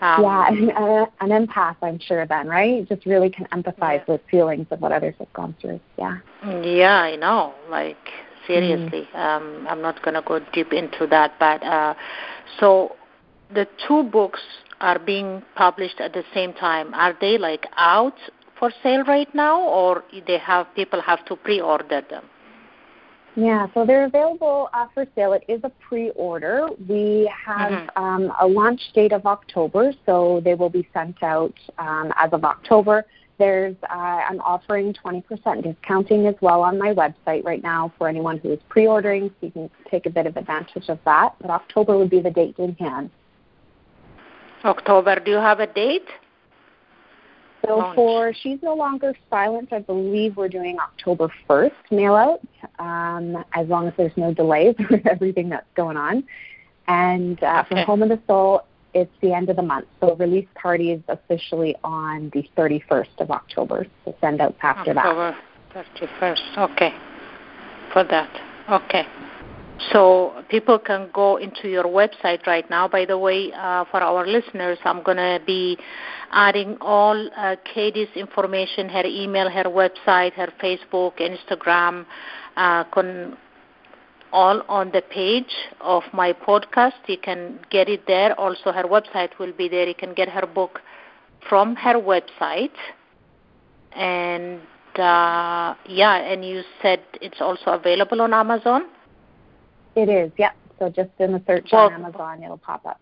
Um, 0.02 0.24
yeah, 0.24 0.48
and, 0.50 0.72
uh, 0.72 1.06
an 1.22 1.30
empath, 1.48 1.78
I'm 1.82 2.00
sure, 2.00 2.26
then, 2.26 2.48
right? 2.48 2.88
Just 2.88 3.06
really 3.06 3.30
can 3.30 3.46
empathize 3.48 4.04
yeah. 4.08 4.14
with 4.14 4.22
feelings 4.30 4.68
of 4.72 4.82
what 4.82 4.92
others 4.92 5.16
have 5.20 5.32
gone 5.34 5.56
through. 5.62 5.80
Yeah. 5.98 6.18
Yeah, 6.64 6.96
I 6.96 7.16
know. 7.16 7.54
Like, 7.70 7.98
seriously. 8.48 9.08
Mm. 9.14 9.20
Um, 9.20 9.68
I'm 9.70 9.82
not 9.82 10.02
going 10.02 10.16
to 10.16 10.22
go 10.22 10.40
deep 10.54 10.74
into 10.74 11.08
that. 11.08 11.34
But 11.40 11.64
uh, 11.64 11.94
so 12.60 12.96
the 13.54 13.68
two 13.88 14.04
books 14.04 14.42
are 14.82 15.00
being 15.00 15.42
published 15.56 16.00
at 16.00 16.14
the 16.14 16.24
same 16.34 16.54
time. 16.54 16.94
Are 16.94 17.16
they 17.20 17.38
like 17.38 17.66
out 17.78 18.18
for 18.60 18.72
sale 18.82 19.04
right 19.04 19.34
now, 19.34 19.62
or 19.62 20.04
they 20.28 20.38
have 20.38 20.68
people 20.76 21.02
have 21.02 21.26
to 21.26 21.36
pre-order 21.36 22.02
them? 22.10 22.26
Yeah, 23.36 23.66
so 23.74 23.84
they're 23.86 24.06
available 24.06 24.70
uh, 24.74 24.86
for 24.94 25.08
sale. 25.16 25.34
It 25.34 25.44
is 25.48 25.60
a 25.64 25.72
pre-order. 25.88 26.68
We 26.88 27.32
have 27.46 27.72
mm-hmm. 27.72 28.04
um, 28.04 28.34
a 28.40 28.48
launch 28.48 28.82
date 28.94 29.12
of 29.12 29.26
October, 29.26 29.92
so 30.06 30.42
they 30.44 30.54
will 30.54 30.70
be 30.70 30.88
sent 30.94 31.24
out 31.24 31.54
um, 31.80 32.14
as 32.16 32.32
of 32.32 32.44
October. 32.44 33.06
There's 33.40 33.76
uh, 33.90 33.94
I'm 34.30 34.40
offering 34.42 34.94
20% 34.94 35.64
discounting 35.64 36.28
as 36.28 36.36
well 36.42 36.62
on 36.62 36.78
my 36.78 36.94
website 36.94 37.44
right 37.44 37.64
now 37.64 37.92
for 37.98 38.08
anyone 38.08 38.38
who 38.38 38.52
is 38.52 38.60
pre-ordering, 38.70 39.30
so 39.30 39.48
you 39.48 39.52
can 39.52 39.70
take 39.90 40.06
a 40.06 40.12
bit 40.12 40.28
of 40.28 40.38
advantage 40.38 40.88
of 40.88 41.00
that. 41.06 41.36
But 41.42 41.50
October 41.50 41.98
would 41.98 42.12
be 42.12 42.22
the 42.22 42.30
date 42.30 42.60
in 42.60 42.76
hand. 42.76 43.10
October. 44.64 45.20
Do 45.20 45.32
you 45.32 45.38
have 45.38 45.60
a 45.60 45.68
date? 45.68 46.08
So 47.66 47.78
Launch. 47.78 47.96
for 47.96 48.34
She's 48.34 48.60
No 48.62 48.74
Longer 48.74 49.14
Silent, 49.30 49.72
I 49.72 49.80
believe 49.80 50.36
we're 50.36 50.50
doing 50.50 50.78
October 50.80 51.32
1st 51.50 51.72
mail 51.92 52.16
out, 52.16 52.42
um, 52.80 53.44
as 53.54 53.68
long 53.68 53.88
as 53.88 53.94
there's 53.96 54.16
no 54.18 54.34
delays 54.34 54.76
with 54.90 55.06
everything 55.08 55.50
that's 55.50 55.68
going 55.76 55.96
on. 55.96 56.24
And 56.88 57.42
uh, 57.42 57.64
okay. 57.66 57.82
for 57.82 57.86
Home 57.86 58.04
of 58.04 58.10
the 58.10 58.20
Soul, 58.28 58.64
it's 58.94 59.12
the 59.22 59.34
end 59.34 59.50
of 59.50 59.56
the 59.56 59.62
month. 59.62 59.88
So 60.02 60.16
release 60.16 60.48
party 60.56 60.92
is 60.92 61.02
officially 61.08 61.76
on 61.84 62.32
the 62.34 62.44
31st 62.58 63.20
of 63.20 63.32
October. 63.32 63.88
So 64.04 64.16
send 64.20 64.42
out 64.42 64.56
after 64.62 64.92
October 64.92 65.36
that. 65.74 65.78
October 65.78 66.18
31st. 66.22 66.58
Okay. 66.72 66.94
For 67.94 68.04
that. 68.04 68.42
Okay. 68.70 69.06
So 69.92 70.44
people 70.50 70.80
can 70.80 71.10
go 71.14 71.38
into 71.38 71.68
your 71.68 71.86
website 71.86 72.46
right 72.46 72.68
now. 72.70 72.88
By 72.88 73.06
the 73.06 73.18
way, 73.18 73.52
uh, 73.54 73.86
for 73.86 74.02
our 74.02 74.26
listeners, 74.26 74.78
I'm 74.86 75.04
going 75.04 75.18
to 75.18 75.40
be 75.46 75.78
adding 76.32 76.78
all 76.80 77.30
uh, 77.36 77.56
Kady's 77.74 78.10
information, 78.16 78.90
her 78.90 79.06
email, 79.06 79.50
her 79.50 79.66
website, 79.66 80.34
her 80.34 80.52
Facebook, 80.62 81.18
Instagram, 81.20 82.06
uh, 82.56 82.84
con- 82.86 83.38
all 84.32 84.64
on 84.68 84.92
the 84.92 85.02
page 85.02 85.54
of 85.82 86.04
my 86.12 86.34
podcast. 86.34 86.94
You 87.08 87.18
can 87.18 87.60
get 87.70 87.90
it 87.90 88.06
there. 88.08 88.40
Also, 88.40 88.72
her 88.72 88.84
website 88.84 89.38
will 89.40 89.54
be 89.54 89.70
there. 89.70 89.88
You 89.88 89.96
can 89.96 90.14
get 90.14 90.30
her 90.30 90.46
book 90.48 90.82
from 91.50 91.76
her 91.76 91.96
website. 91.96 92.72
And 93.96 94.60
uh, 94.96 95.76
yeah, 95.88 96.16
and 96.16 96.44
you 96.46 96.64
said 96.82 97.02
it's 97.22 97.42
also 97.42 97.72
available 97.72 98.22
on 98.22 98.34
Amazon? 98.34 98.84
It 99.96 100.10
is, 100.10 100.32
yep. 100.38 100.54
So 100.80 100.90
just 100.90 101.12
in 101.20 101.34
the 101.34 101.44
search 101.46 101.70
both. 101.72 101.92
on 101.92 102.06
Amazon, 102.06 102.44
it'll 102.44 102.58
pop 102.58 102.86
up. 102.86 103.00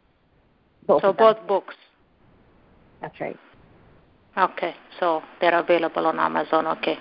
Both 0.87 1.01
so 1.01 1.13
both 1.13 1.37
books. 1.47 1.75
That's 3.01 3.19
right. 3.19 3.37
Okay, 4.37 4.75
so 4.99 5.21
they're 5.39 5.57
available 5.57 6.07
on 6.07 6.19
Amazon. 6.19 6.67
Okay. 6.67 6.97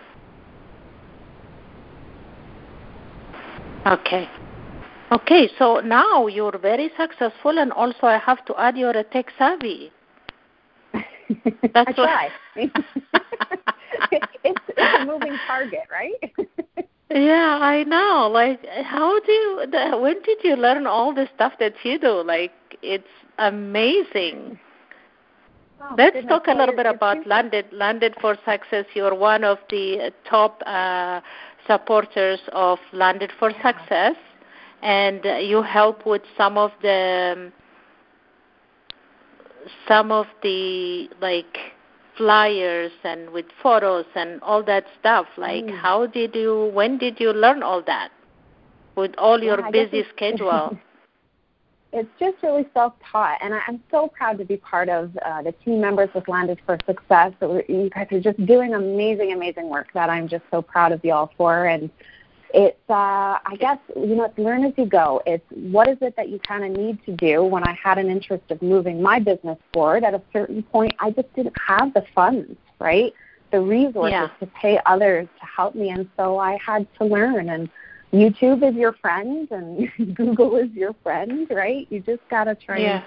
Okay. 3.87 4.28
Okay, 5.12 5.50
so 5.59 5.80
now 5.80 6.28
you're 6.28 6.56
very 6.59 6.90
successful, 6.97 7.59
and 7.59 7.73
also 7.73 8.06
I 8.06 8.18
have 8.18 8.44
to 8.47 8.54
add 8.56 8.76
you're 8.76 8.90
a 8.97 9.02
tech 9.02 9.26
savvy. 9.37 9.90
That's 11.75 11.90
I 11.90 11.92
try. 11.92 12.28
it's, 12.56 12.73
it's 14.44 15.00
a 15.00 15.04
moving 15.04 15.37
target, 15.47 15.88
right? 15.90 16.32
Yeah, 17.11 17.59
I 17.61 17.83
know. 17.85 18.31
Like, 18.33 18.64
how 18.85 19.19
do 19.21 19.33
you? 19.33 19.67
The, 19.71 19.99
when 19.99 20.23
did 20.23 20.38
you 20.45 20.55
learn 20.55 20.87
all 20.87 21.12
the 21.12 21.29
stuff 21.35 21.55
that 21.59 21.75
you 21.83 21.99
do? 21.99 22.23
Like, 22.23 22.52
it's 22.83 23.05
amazing. 23.38 24.59
Oh, 25.83 25.95
Let's 25.99 26.14
goodness. 26.14 26.31
talk 26.31 26.47
a 26.47 26.55
little 26.55 26.76
bit 26.76 26.87
about 26.87 27.26
Landed 27.26 27.67
Landed 27.73 28.14
for 28.21 28.37
Success. 28.45 28.85
You're 28.95 29.14
one 29.14 29.43
of 29.43 29.59
the 29.71 30.12
top 30.29 30.62
uh, 30.67 31.21
supporters 31.67 32.38
of 32.52 32.79
Landed 32.93 33.33
for 33.40 33.50
yeah. 33.50 33.73
Success, 33.73 34.17
and 34.83 35.25
you 35.45 35.62
help 35.62 36.07
with 36.07 36.23
some 36.37 36.57
of 36.57 36.71
the 36.81 37.50
some 39.88 40.12
of 40.12 40.26
the 40.45 41.09
like 41.21 41.59
flyers 42.21 42.93
and 43.03 43.31
with 43.31 43.47
photos 43.62 44.05
and 44.15 44.43
all 44.43 44.62
that 44.62 44.85
stuff 44.99 45.27
like 45.39 45.65
mm. 45.65 45.81
how 45.81 46.07
did 46.07 46.35
you 46.35 46.71
when 46.75 46.99
did 46.99 47.19
you 47.19 47.33
learn 47.33 47.62
all 47.62 47.83
that? 47.83 48.11
With 48.95 49.15
all 49.17 49.43
your 49.43 49.59
yeah, 49.61 49.71
busy 49.71 50.05
schedule. 50.15 50.79
It's 51.95 52.11
just 52.21 52.37
really 52.43 52.67
self-taught 52.75 53.39
and 53.43 53.55
I, 53.55 53.61
i'm 53.69 53.83
so 53.91 54.09
proud 54.17 54.37
to 54.39 54.45
be 54.45 54.59
part 54.59 54.91
of 54.91 55.17
uh, 55.25 55.43
the 55.43 55.53
team 55.65 55.81
members 55.81 56.11
with 56.15 56.29
landed 56.29 56.59
for 56.67 56.77
success. 56.87 57.33
You 57.41 57.91
guys 57.95 58.09
are 58.12 58.21
just 58.21 58.45
doing 58.45 58.75
amazing 58.75 59.33
amazing 59.33 59.71
work 59.71 59.89
that 59.95 60.11
i'm 60.11 60.29
just 60.29 60.45
so 60.50 60.61
proud 60.61 60.93
of 60.93 61.00
you 61.03 61.15
all 61.15 61.33
for 61.39 61.67
and 61.67 61.89
it's 62.52 62.90
uh 62.90 63.38
i 63.45 63.57
guess 63.59 63.78
you 63.97 64.16
know 64.16 64.25
it's 64.25 64.38
learn 64.38 64.64
as 64.64 64.73
you 64.76 64.87
go. 64.87 65.23
It's 65.26 65.45
what 65.50 65.88
is 65.88 65.99
it 66.00 66.16
that 66.16 66.28
you 66.28 66.38
kind 66.40 66.64
of 66.64 66.71
need 66.71 67.04
to 67.07 67.12
do 67.12 67.45
when 67.45 67.64
i 67.64 67.73
had 67.73 67.99
an 67.99 68.09
interest 68.09 68.45
of 68.50 68.61
moving 68.62 69.00
my 69.00 69.19
business 69.19 69.59
forward? 69.73 70.04
At 70.04 70.14
a 70.14 70.23
certain 70.33 70.62
point 70.62 70.95
i 70.99 71.11
just 71.11 71.33
didn't 71.35 71.57
have 71.66 71.95
the 71.95 72.04
funds 72.14 72.57
right? 72.78 73.12
The 73.50 73.61
resources 73.61 74.12
yeah. 74.12 74.28
to 74.40 74.47
pay 74.47 74.80
others 74.87 75.28
to 75.40 75.47
help 75.47 75.75
me 75.75 75.90
and 75.90 76.09
so 76.16 76.38
i 76.38 76.59
had 76.64 76.87
to 76.99 77.04
learn. 77.04 77.49
And 77.49 77.69
youtube 78.12 78.69
is 78.69 78.75
your 78.75 78.92
friend 78.95 79.49
and 79.52 80.16
google 80.16 80.57
is 80.57 80.71
your 80.73 80.95
friend 81.02 81.47
right? 81.50 81.87
You 81.90 82.00
just 82.00 82.26
got 82.28 82.45
to 82.45 82.54
try 82.54 82.78
yeah. 82.78 82.97
and 82.97 83.04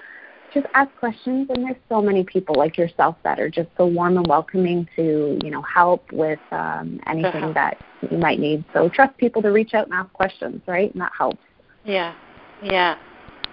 just 0.52 0.66
ask 0.74 0.94
questions 0.96 1.48
and 1.50 1.64
there's 1.64 1.76
so 1.88 2.00
many 2.00 2.24
people 2.24 2.54
like 2.56 2.76
yourself 2.78 3.16
that 3.24 3.40
are 3.40 3.50
just 3.50 3.68
so 3.76 3.86
warm 3.86 4.16
and 4.16 4.26
welcoming 4.26 4.88
to 4.96 5.38
you 5.42 5.50
know 5.50 5.62
help 5.62 6.04
with 6.12 6.38
um, 6.52 7.00
anything 7.06 7.44
uh-huh. 7.44 7.52
that 7.52 7.78
you 8.10 8.18
might 8.18 8.38
need. 8.38 8.64
So 8.72 8.88
trust 8.88 9.16
people 9.18 9.42
to 9.42 9.48
reach 9.50 9.74
out 9.74 9.86
and 9.86 9.94
ask 9.94 10.12
questions 10.12 10.60
right? 10.66 10.92
And 10.92 11.00
that 11.00 11.12
helps. 11.16 11.42
Yeah. 11.84 12.14
Yeah. 12.62 12.96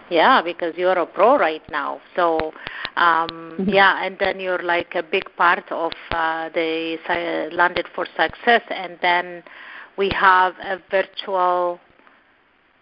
Yeah 0.10 0.42
because 0.42 0.74
you're 0.78 0.98
a 0.98 1.06
pro 1.06 1.38
right 1.38 1.64
now. 1.70 2.02
So 2.16 2.54
um 2.98 3.30
mm-hmm. 3.30 3.70
yeah 3.70 4.06
and 4.06 4.18
then 4.20 4.40
you're 4.40 4.64
like 4.64 4.96
a 4.96 5.04
big 5.04 5.24
part 5.38 5.72
of 5.72 5.94
uh, 6.12 6.50
the 6.50 7.50
landed 7.52 7.88
for 7.96 8.06
success. 8.18 8.62
And 8.70 8.98
then 9.02 9.44
we 9.98 10.10
have 10.14 10.54
a 10.64 10.80
virtual 10.90 11.80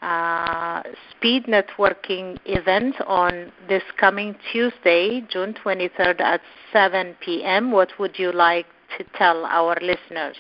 uh, 0.02 0.84
speed 1.12 1.46
networking 1.46 2.38
event 2.46 2.96
on 3.06 3.52
this 3.68 3.84
coming 3.98 4.36
Tuesday, 4.52 5.22
June 5.30 5.54
23rd 5.54 6.22
at 6.22 6.42
7 6.72 7.16
p.m. 7.20 7.72
What 7.72 7.90
would 8.00 8.18
you 8.18 8.32
like 8.32 8.66
to 8.98 9.04
tell 9.18 9.46
our 9.46 9.78
listeners 9.82 10.38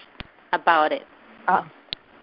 about 0.53 0.91
it? 0.91 1.03
Oh, 1.47 1.65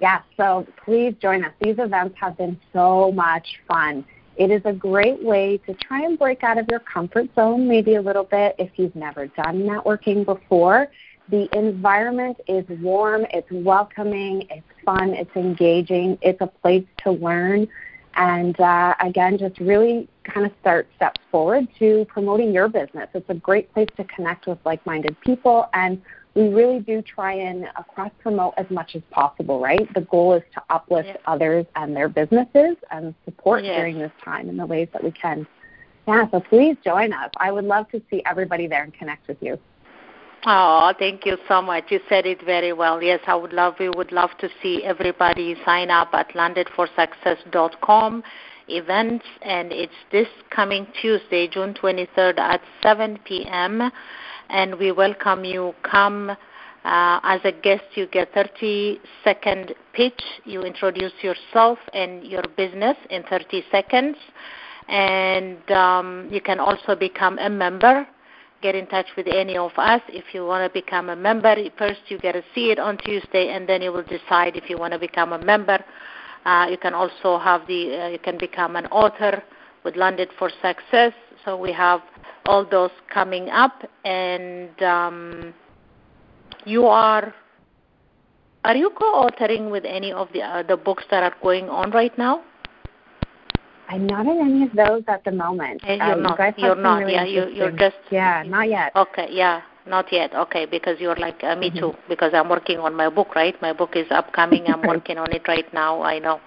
yeah, 0.00 0.22
so 0.36 0.66
please 0.84 1.14
join 1.20 1.44
us. 1.44 1.52
These 1.60 1.76
events 1.78 2.16
have 2.20 2.36
been 2.36 2.58
so 2.72 3.12
much 3.12 3.46
fun. 3.68 4.04
It 4.36 4.50
is 4.50 4.60
a 4.66 4.72
great 4.72 5.22
way 5.22 5.58
to 5.66 5.74
try 5.74 6.04
and 6.04 6.18
break 6.18 6.44
out 6.44 6.58
of 6.58 6.66
your 6.70 6.80
comfort 6.80 7.28
zone, 7.34 7.66
maybe 7.66 7.94
a 7.94 8.02
little 8.02 8.24
bit 8.24 8.54
if 8.58 8.70
you've 8.76 8.94
never 8.94 9.26
done 9.28 9.62
networking 9.62 10.24
before. 10.24 10.88
The 11.28 11.48
environment 11.56 12.38
is 12.46 12.64
warm, 12.80 13.26
it's 13.32 13.50
welcoming, 13.50 14.46
it's 14.50 14.66
fun, 14.84 15.10
it's 15.10 15.34
engaging, 15.34 16.18
it's 16.22 16.40
a 16.40 16.46
place 16.46 16.84
to 16.98 17.12
learn. 17.12 17.66
And 18.14 18.58
uh, 18.60 18.94
again, 19.00 19.36
just 19.36 19.58
really 19.58 20.08
kind 20.24 20.46
of 20.46 20.52
start 20.60 20.88
steps 20.96 21.20
forward 21.30 21.68
to 21.78 22.06
promoting 22.08 22.52
your 22.52 22.68
business. 22.68 23.08
It's 23.12 23.28
a 23.28 23.34
great 23.34 23.72
place 23.74 23.88
to 23.96 24.04
connect 24.04 24.46
with 24.46 24.58
like 24.64 24.84
minded 24.86 25.20
people 25.20 25.68
and 25.74 26.00
we 26.36 26.48
really 26.48 26.80
do 26.80 27.00
try 27.00 27.32
and 27.32 27.66
cross 27.94 28.10
promote 28.20 28.52
as 28.58 28.66
much 28.70 28.94
as 28.94 29.00
possible, 29.10 29.58
right? 29.58 29.92
The 29.94 30.02
goal 30.02 30.34
is 30.34 30.42
to 30.52 30.62
uplift 30.68 31.08
yeah. 31.08 31.16
others 31.24 31.64
and 31.76 31.96
their 31.96 32.10
businesses 32.10 32.76
and 32.90 33.14
support 33.24 33.64
yes. 33.64 33.78
during 33.78 33.98
this 33.98 34.12
time 34.22 34.50
in 34.50 34.58
the 34.58 34.66
ways 34.66 34.88
that 34.92 35.02
we 35.02 35.10
can. 35.12 35.46
Yeah, 36.06 36.30
so 36.30 36.40
please 36.40 36.76
join 36.84 37.14
us. 37.14 37.30
I 37.38 37.50
would 37.50 37.64
love 37.64 37.88
to 37.90 38.02
see 38.10 38.22
everybody 38.26 38.66
there 38.66 38.84
and 38.84 38.92
connect 38.92 39.26
with 39.28 39.38
you. 39.40 39.58
Oh, 40.48 40.92
thank 40.98 41.26
you 41.26 41.36
so 41.48 41.60
much. 41.60 41.84
You 41.90 41.98
said 42.08 42.24
it 42.24 42.44
very 42.44 42.72
well. 42.72 43.02
Yes, 43.02 43.20
I 43.26 43.34
would 43.34 43.52
love 43.52 43.74
we 43.80 43.88
would 43.88 44.12
love 44.12 44.30
to 44.38 44.48
see 44.62 44.84
everybody 44.84 45.56
sign 45.64 45.90
up 45.90 46.10
at 46.12 46.28
landedforsuccess.com 46.30 48.22
events 48.68 49.24
and 49.42 49.72
it's 49.72 49.92
this 50.12 50.28
coming 50.50 50.86
Tuesday, 51.00 51.48
June 51.48 51.74
23rd 51.74 52.38
at 52.38 52.60
7 52.82 53.18
p.m 53.24 53.90
and 54.50 54.78
we 54.78 54.92
welcome 54.92 55.44
you. 55.44 55.74
Come 55.82 56.30
uh, 56.30 57.20
as 57.22 57.40
a 57.44 57.52
guest. 57.52 57.84
You 57.94 58.06
get 58.06 58.32
30 58.32 59.00
second 59.24 59.74
pitch. 59.92 60.22
You 60.44 60.62
introduce 60.62 61.12
yourself 61.22 61.78
and 61.92 62.24
your 62.24 62.42
business 62.56 62.96
in 63.10 63.22
30 63.24 63.64
seconds, 63.70 64.16
and 64.88 65.70
um, 65.70 66.28
you 66.30 66.40
can 66.40 66.60
also 66.60 66.94
become 66.94 67.38
a 67.38 67.50
member. 67.50 68.06
Get 68.62 68.74
in 68.74 68.86
touch 68.86 69.06
with 69.16 69.26
any 69.28 69.56
of 69.56 69.72
us 69.76 70.00
if 70.08 70.24
you 70.32 70.46
want 70.46 70.70
to 70.70 70.82
become 70.82 71.10
a 71.10 71.16
member. 71.16 71.54
First, 71.78 72.00
you 72.08 72.18
get 72.18 72.32
to 72.32 72.42
see 72.54 72.70
it 72.70 72.78
on 72.78 72.96
Tuesday, 72.98 73.50
and 73.50 73.68
then 73.68 73.82
you 73.82 73.92
will 73.92 74.02
decide 74.04 74.56
if 74.56 74.70
you 74.70 74.78
want 74.78 74.92
to 74.92 74.98
become 74.98 75.32
a 75.32 75.38
member. 75.38 75.84
Uh, 76.44 76.66
you 76.70 76.78
can 76.78 76.94
also 76.94 77.38
have 77.38 77.66
the 77.66 78.04
uh, 78.04 78.08
you 78.08 78.18
can 78.18 78.38
become 78.38 78.76
an 78.76 78.86
author 78.86 79.42
with 79.84 79.96
Landed 79.96 80.30
for 80.38 80.50
Success. 80.62 81.12
So 81.44 81.56
we 81.56 81.72
have 81.72 82.00
all 82.46 82.64
those 82.64 82.90
coming 83.12 83.50
up, 83.50 83.82
and 84.04 84.82
um, 84.82 85.54
you 86.64 86.86
are 86.86 87.34
are 88.64 88.76
you 88.76 88.90
co-authoring 88.90 89.70
with 89.70 89.84
any 89.84 90.12
of 90.12 90.28
the 90.32 90.42
uh, 90.42 90.62
the 90.62 90.76
books 90.76 91.04
that 91.10 91.22
are 91.22 91.34
going 91.42 91.68
on 91.68 91.90
right 91.90 92.16
now? 92.16 92.42
I'm 93.88 94.06
not 94.06 94.26
in 94.26 94.40
any 94.40 94.62
of 94.64 94.72
those 94.72 95.02
at 95.08 95.24
the 95.24 95.32
moment. 95.32 95.82
And 95.84 95.98
you're 95.98 96.12
uh, 96.12 96.34
not. 96.34 96.58
You 96.58 96.68
are 96.68 96.74
not. 96.74 96.98
Really 96.98 97.12
yeah, 97.12 97.24
you, 97.24 97.48
you're 97.48 97.70
just. 97.70 97.96
Yeah, 98.10 98.42
not 98.46 98.68
yet. 98.68 98.92
Okay. 98.96 99.28
Yeah. 99.30 99.62
Not 99.86 100.12
yet. 100.12 100.34
Okay, 100.34 100.66
because 100.66 100.98
you're 100.98 101.14
like 101.14 101.44
uh, 101.44 101.54
me 101.54 101.70
mm-hmm. 101.70 101.78
too. 101.78 101.94
Because 102.08 102.32
I'm 102.34 102.48
working 102.48 102.78
on 102.78 102.94
my 102.94 103.08
book, 103.08 103.36
right? 103.36 103.54
My 103.62 103.72
book 103.72 103.94
is 103.94 104.06
upcoming. 104.10 104.66
I'm 104.66 104.82
working 104.94 105.16
on 105.16 105.32
it 105.32 105.46
right 105.46 105.72
now. 105.72 106.02
I 106.02 106.18
know. 106.18 106.40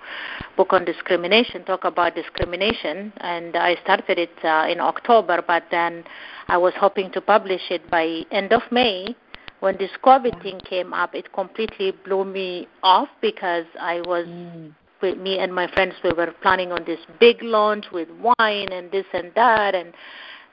Book 0.57 0.73
on 0.73 0.83
discrimination. 0.83 1.63
Talk 1.63 1.85
about 1.85 2.15
discrimination, 2.15 3.13
and 3.17 3.55
I 3.55 3.75
started 3.83 4.19
it 4.19 4.43
uh, 4.43 4.67
in 4.69 4.81
October, 4.81 5.41
but 5.45 5.63
then 5.71 6.03
I 6.49 6.57
was 6.57 6.73
hoping 6.77 7.11
to 7.13 7.21
publish 7.21 7.61
it 7.69 7.89
by 7.89 8.23
end 8.31 8.51
of 8.51 8.63
May. 8.71 9.15
When 9.61 9.77
this 9.77 9.91
COVID 10.03 10.35
yeah. 10.35 10.43
thing 10.43 10.59
came 10.69 10.93
up, 10.93 11.15
it 11.15 11.31
completely 11.31 11.93
blew 12.03 12.25
me 12.25 12.67
off 12.83 13.07
because 13.21 13.65
I 13.79 14.01
was. 14.01 14.27
Mm 14.27 14.73
with 15.01 15.17
me 15.17 15.39
and 15.39 15.53
my 15.53 15.67
friends 15.71 15.95
we 16.03 16.11
were 16.11 16.33
planning 16.41 16.71
on 16.71 16.83
this 16.85 16.99
big 17.19 17.41
launch 17.41 17.85
with 17.91 18.09
wine 18.11 18.71
and 18.71 18.91
this 18.91 19.05
and 19.13 19.31
that 19.35 19.75
and 19.75 19.93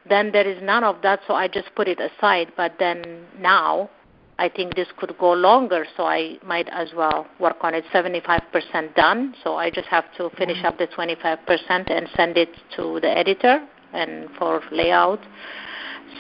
then 0.09 0.30
there 0.32 0.46
is 0.46 0.62
none 0.62 0.85
of 0.85 1.02
that, 1.02 1.20
so 1.26 1.35
I 1.35 1.48
just 1.48 1.74
put 1.74 1.88
it 1.88 2.00
aside. 2.00 2.52
But 2.56 2.74
then 2.78 3.26
now, 3.38 3.90
I 4.38 4.48
think 4.48 4.74
this 4.74 4.88
could 4.96 5.16
go 5.18 5.32
longer, 5.32 5.87
so 5.96 6.04
I 6.04 6.38
might 6.44 6.68
as 6.70 6.90
well 6.96 7.26
work 7.40 7.56
on 7.62 7.74
it. 7.74 7.85
75% 7.92 8.94
done, 8.94 9.35
so 9.42 9.56
I 9.56 9.70
just 9.70 9.88
have 9.88 10.04
to 10.18 10.30
finish 10.37 10.62
up 10.64 10.78
the 10.78 10.87
25% 10.87 11.90
and 11.90 12.09
send 12.16 12.37
it 12.37 12.50
to 12.76 13.00
the 13.00 13.09
editor 13.09 13.66
and 13.92 14.28
for 14.38 14.62
layout. 14.70 15.20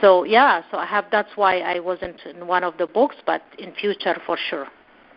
So 0.00 0.24
yeah, 0.24 0.62
so 0.70 0.78
I 0.78 0.86
have. 0.86 1.06
That's 1.10 1.30
why 1.36 1.60
I 1.60 1.78
wasn't 1.78 2.20
in 2.26 2.46
one 2.46 2.64
of 2.64 2.76
the 2.78 2.86
books, 2.86 3.16
but 3.24 3.42
in 3.58 3.72
future 3.74 4.20
for 4.26 4.36
sure. 4.50 4.66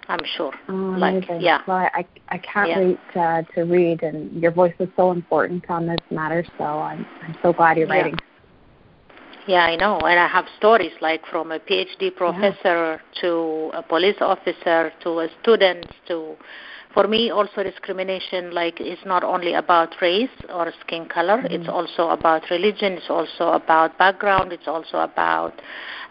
I'm 0.09 0.25
sure. 0.35 0.53
Oh, 0.67 0.73
like, 0.73 1.23
yeah. 1.39 1.61
Well, 1.67 1.77
I 1.77 2.03
I 2.29 2.37
can't 2.39 2.69
yeah. 2.69 2.79
wait 2.79 2.99
uh, 3.15 3.41
to 3.53 3.61
read, 3.61 4.01
and 4.01 4.41
your 4.41 4.51
voice 4.51 4.73
is 4.79 4.89
so 4.97 5.11
important 5.11 5.69
on 5.69 5.85
this 5.85 5.99
matter. 6.09 6.43
So 6.57 6.63
I'm 6.63 7.05
I'm 7.21 7.37
so 7.43 7.53
glad 7.53 7.77
you're 7.77 7.87
yeah. 7.87 7.93
writing. 7.93 8.17
Yeah, 9.47 9.65
I 9.65 9.75
know. 9.75 9.99
And 9.99 10.19
I 10.19 10.27
have 10.27 10.45
stories 10.57 10.91
like 10.99 11.21
from 11.27 11.51
a 11.51 11.59
PhD 11.59 12.15
professor 12.15 12.99
yeah. 12.99 13.21
to 13.21 13.71
a 13.73 13.83
police 13.83 14.17
officer 14.19 14.91
to 15.03 15.19
a 15.19 15.27
student 15.41 15.85
to 16.07 16.35
for 16.93 17.07
me 17.07 17.29
also 17.29 17.61
discrimination 17.61 18.51
like 18.51 18.81
is 18.81 18.97
not 19.05 19.23
only 19.23 19.53
about 19.53 19.93
race 20.01 20.37
or 20.51 20.73
skin 20.81 21.07
color 21.07 21.37
mm-hmm. 21.37 21.53
it's 21.53 21.69
also 21.69 22.09
about 22.09 22.41
religion 22.49 22.93
it's 22.93 23.09
also 23.09 23.51
about 23.51 23.95
background 23.99 24.51
it's 24.51 24.67
also 24.67 24.97
about 24.97 25.53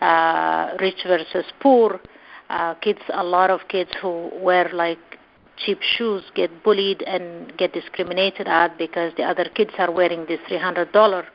uh, 0.01 0.77
rich 0.81 1.03
versus 1.05 1.45
poor 1.59 2.01
uh, 2.51 2.75
kids 2.75 3.01
a 3.13 3.23
lot 3.23 3.51
of 3.51 3.61
kids 3.69 3.91
who 4.01 4.31
wear 4.41 4.71
like 4.73 4.99
cheap 5.57 5.81
shoes 5.83 6.23
get 6.35 6.63
bullied 6.63 7.03
and 7.03 7.57
get 7.57 7.73
discriminated 7.73 8.47
at 8.47 8.79
because 8.79 9.13
the 9.17 9.23
other 9.23 9.47
kids 9.55 9.73
are 9.79 9.91
wearing 9.91 10.25
these 10.27 10.39
three 10.47 10.59
hundred 10.59 10.93
dollar 10.93 11.27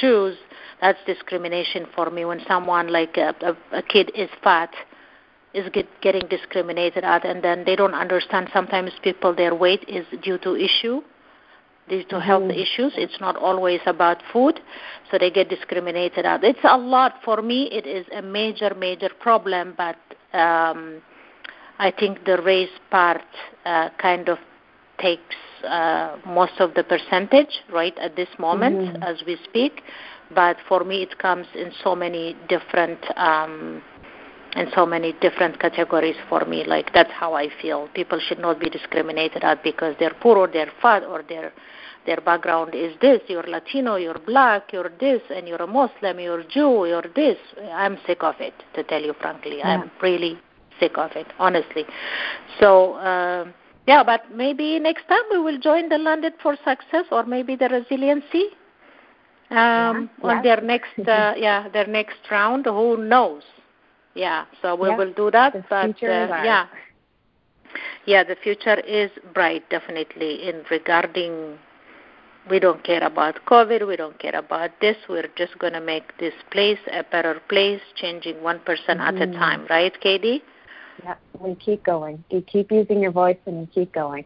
shoes. 0.00 0.36
That's 0.80 0.98
discrimination 1.06 1.86
for 1.94 2.10
me. 2.10 2.24
When 2.24 2.40
someone 2.46 2.88
like 2.88 3.16
a, 3.16 3.34
a, 3.40 3.78
a 3.78 3.82
kid 3.82 4.12
is 4.14 4.28
fat 4.42 4.70
is 5.54 5.68
get, 5.72 5.88
getting 6.02 6.28
discriminated 6.28 7.02
at 7.02 7.24
and 7.24 7.42
then 7.42 7.64
they 7.64 7.74
don't 7.76 7.94
understand 7.94 8.50
sometimes 8.52 8.92
people 9.02 9.34
their 9.34 9.54
weight 9.54 9.84
is 9.88 10.04
due 10.22 10.38
to 10.38 10.54
issue 10.54 11.00
due 11.88 12.04
to 12.04 12.20
health 12.20 12.42
mm-hmm. 12.42 12.60
issues. 12.60 12.92
It's 12.96 13.20
not 13.20 13.36
always 13.36 13.80
about 13.86 14.22
food 14.32 14.60
so 15.10 15.18
they 15.18 15.30
get 15.30 15.48
discriminated 15.48 16.26
at. 16.26 16.44
It's 16.44 16.64
a 16.64 16.76
lot. 16.76 17.14
For 17.24 17.40
me 17.40 17.68
it 17.72 17.86
is 17.86 18.06
a 18.14 18.20
major 18.20 18.74
major 18.74 19.08
problem 19.18 19.74
but 19.76 19.96
um 20.36 21.02
i 21.78 21.90
think 21.90 22.24
the 22.24 22.40
race 22.42 22.76
part 22.90 23.30
uh, 23.64 23.88
kind 23.98 24.28
of 24.28 24.38
takes 24.98 25.36
uh, 25.64 26.16
most 26.26 26.52
of 26.58 26.74
the 26.74 26.84
percentage 26.84 27.62
right 27.72 27.96
at 27.98 28.16
this 28.16 28.28
moment 28.38 28.76
mm-hmm. 28.76 29.02
as 29.02 29.22
we 29.26 29.36
speak. 29.44 29.82
But 30.34 30.56
for 30.68 30.84
me 30.84 31.02
it 31.02 31.18
comes 31.18 31.46
in 31.54 31.72
so 31.82 31.94
many 31.94 32.36
different 32.48 32.98
um, 33.16 33.82
in 34.54 34.66
so 34.74 34.86
many 34.86 35.12
different 35.20 35.60
categories 35.60 36.16
for 36.28 36.44
me. 36.44 36.64
Like 36.64 36.92
that's 36.94 37.12
how 37.12 37.34
i 37.34 37.48
feel. 37.60 37.88
People 37.94 38.18
should 38.20 38.38
not 38.38 38.58
be 38.58 38.70
discriminated 38.70 39.44
at 39.44 39.62
because 39.62 39.94
they're 39.98 40.16
poor 40.20 40.36
or 40.36 40.48
they're 40.48 40.72
fat 40.80 41.04
or 41.04 41.22
their 41.28 41.52
their 42.06 42.20
background 42.20 42.74
is 42.74 42.94
this 43.00 43.20
you're 43.28 43.46
latino 43.46 43.96
you're 43.96 44.18
black 44.18 44.72
you're 44.72 44.90
this 45.00 45.22
and 45.34 45.46
you're 45.48 45.62
a 45.62 45.66
muslim 45.66 46.18
you're 46.18 46.44
jew 46.44 46.86
you're 46.86 47.10
this 47.14 47.38
i'm 47.72 47.98
sick 48.06 48.22
of 48.22 48.34
it 48.40 48.54
to 48.74 48.82
tell 48.84 49.02
you 49.02 49.14
frankly 49.20 49.58
yeah. 49.58 49.68
i'm 49.68 49.90
really 50.02 50.38
sick 50.80 50.96
of 50.96 51.10
it 51.12 51.26
honestly 51.38 51.84
so 52.60 52.94
uh, 52.94 53.44
yeah 53.86 54.02
but 54.02 54.22
maybe 54.34 54.78
next 54.78 55.06
time 55.08 55.22
we 55.30 55.38
will 55.38 55.58
join 55.58 55.88
the 55.88 55.98
landed 55.98 56.32
for 56.42 56.56
success 56.64 57.04
or 57.10 57.24
maybe 57.24 57.56
the 57.56 57.68
resiliency 57.68 58.50
um, 59.50 60.10
yeah, 60.22 60.28
on 60.30 60.42
their 60.42 60.60
next 60.60 60.98
uh, 60.98 61.34
yeah 61.36 61.68
their 61.68 61.86
next 61.86 62.18
round. 62.30 62.66
Who 62.66 62.96
knows? 62.96 63.42
Yeah, 64.14 64.46
so 64.62 64.74
we 64.74 64.94
will 64.94 65.12
do 65.12 65.30
that. 65.30 65.52
The 65.52 65.64
but 65.68 66.02
uh, 66.02 66.42
yeah, 66.42 66.66
yeah, 68.06 68.24
the 68.24 68.36
future 68.36 68.80
is 68.80 69.10
bright 69.34 69.68
definitely 69.70 70.48
in 70.48 70.64
regarding. 70.70 71.58
We 72.48 72.60
don't 72.60 72.82
care 72.84 73.02
about 73.02 73.44
COVID. 73.46 73.86
We 73.86 73.96
don't 73.96 74.18
care 74.18 74.36
about 74.36 74.70
this. 74.80 74.96
We're 75.08 75.28
just 75.36 75.58
going 75.58 75.72
to 75.72 75.80
make 75.80 76.16
this 76.18 76.34
place 76.52 76.78
a 76.92 77.02
better 77.02 77.40
place, 77.48 77.80
changing 77.96 78.42
one 78.42 78.60
person 78.60 78.98
mm-hmm. 78.98 79.16
at 79.16 79.22
a 79.22 79.26
mm-hmm. 79.26 79.38
time, 79.38 79.66
right, 79.68 79.92
Kady? 80.00 80.42
Yeah, 81.02 81.16
we 81.40 81.56
keep 81.56 81.84
going. 81.84 82.24
You 82.30 82.42
keep 82.42 82.70
using 82.70 83.00
your 83.00 83.10
voice 83.10 83.36
and 83.46 83.60
you 83.60 83.68
keep 83.74 83.92
going. 83.92 84.24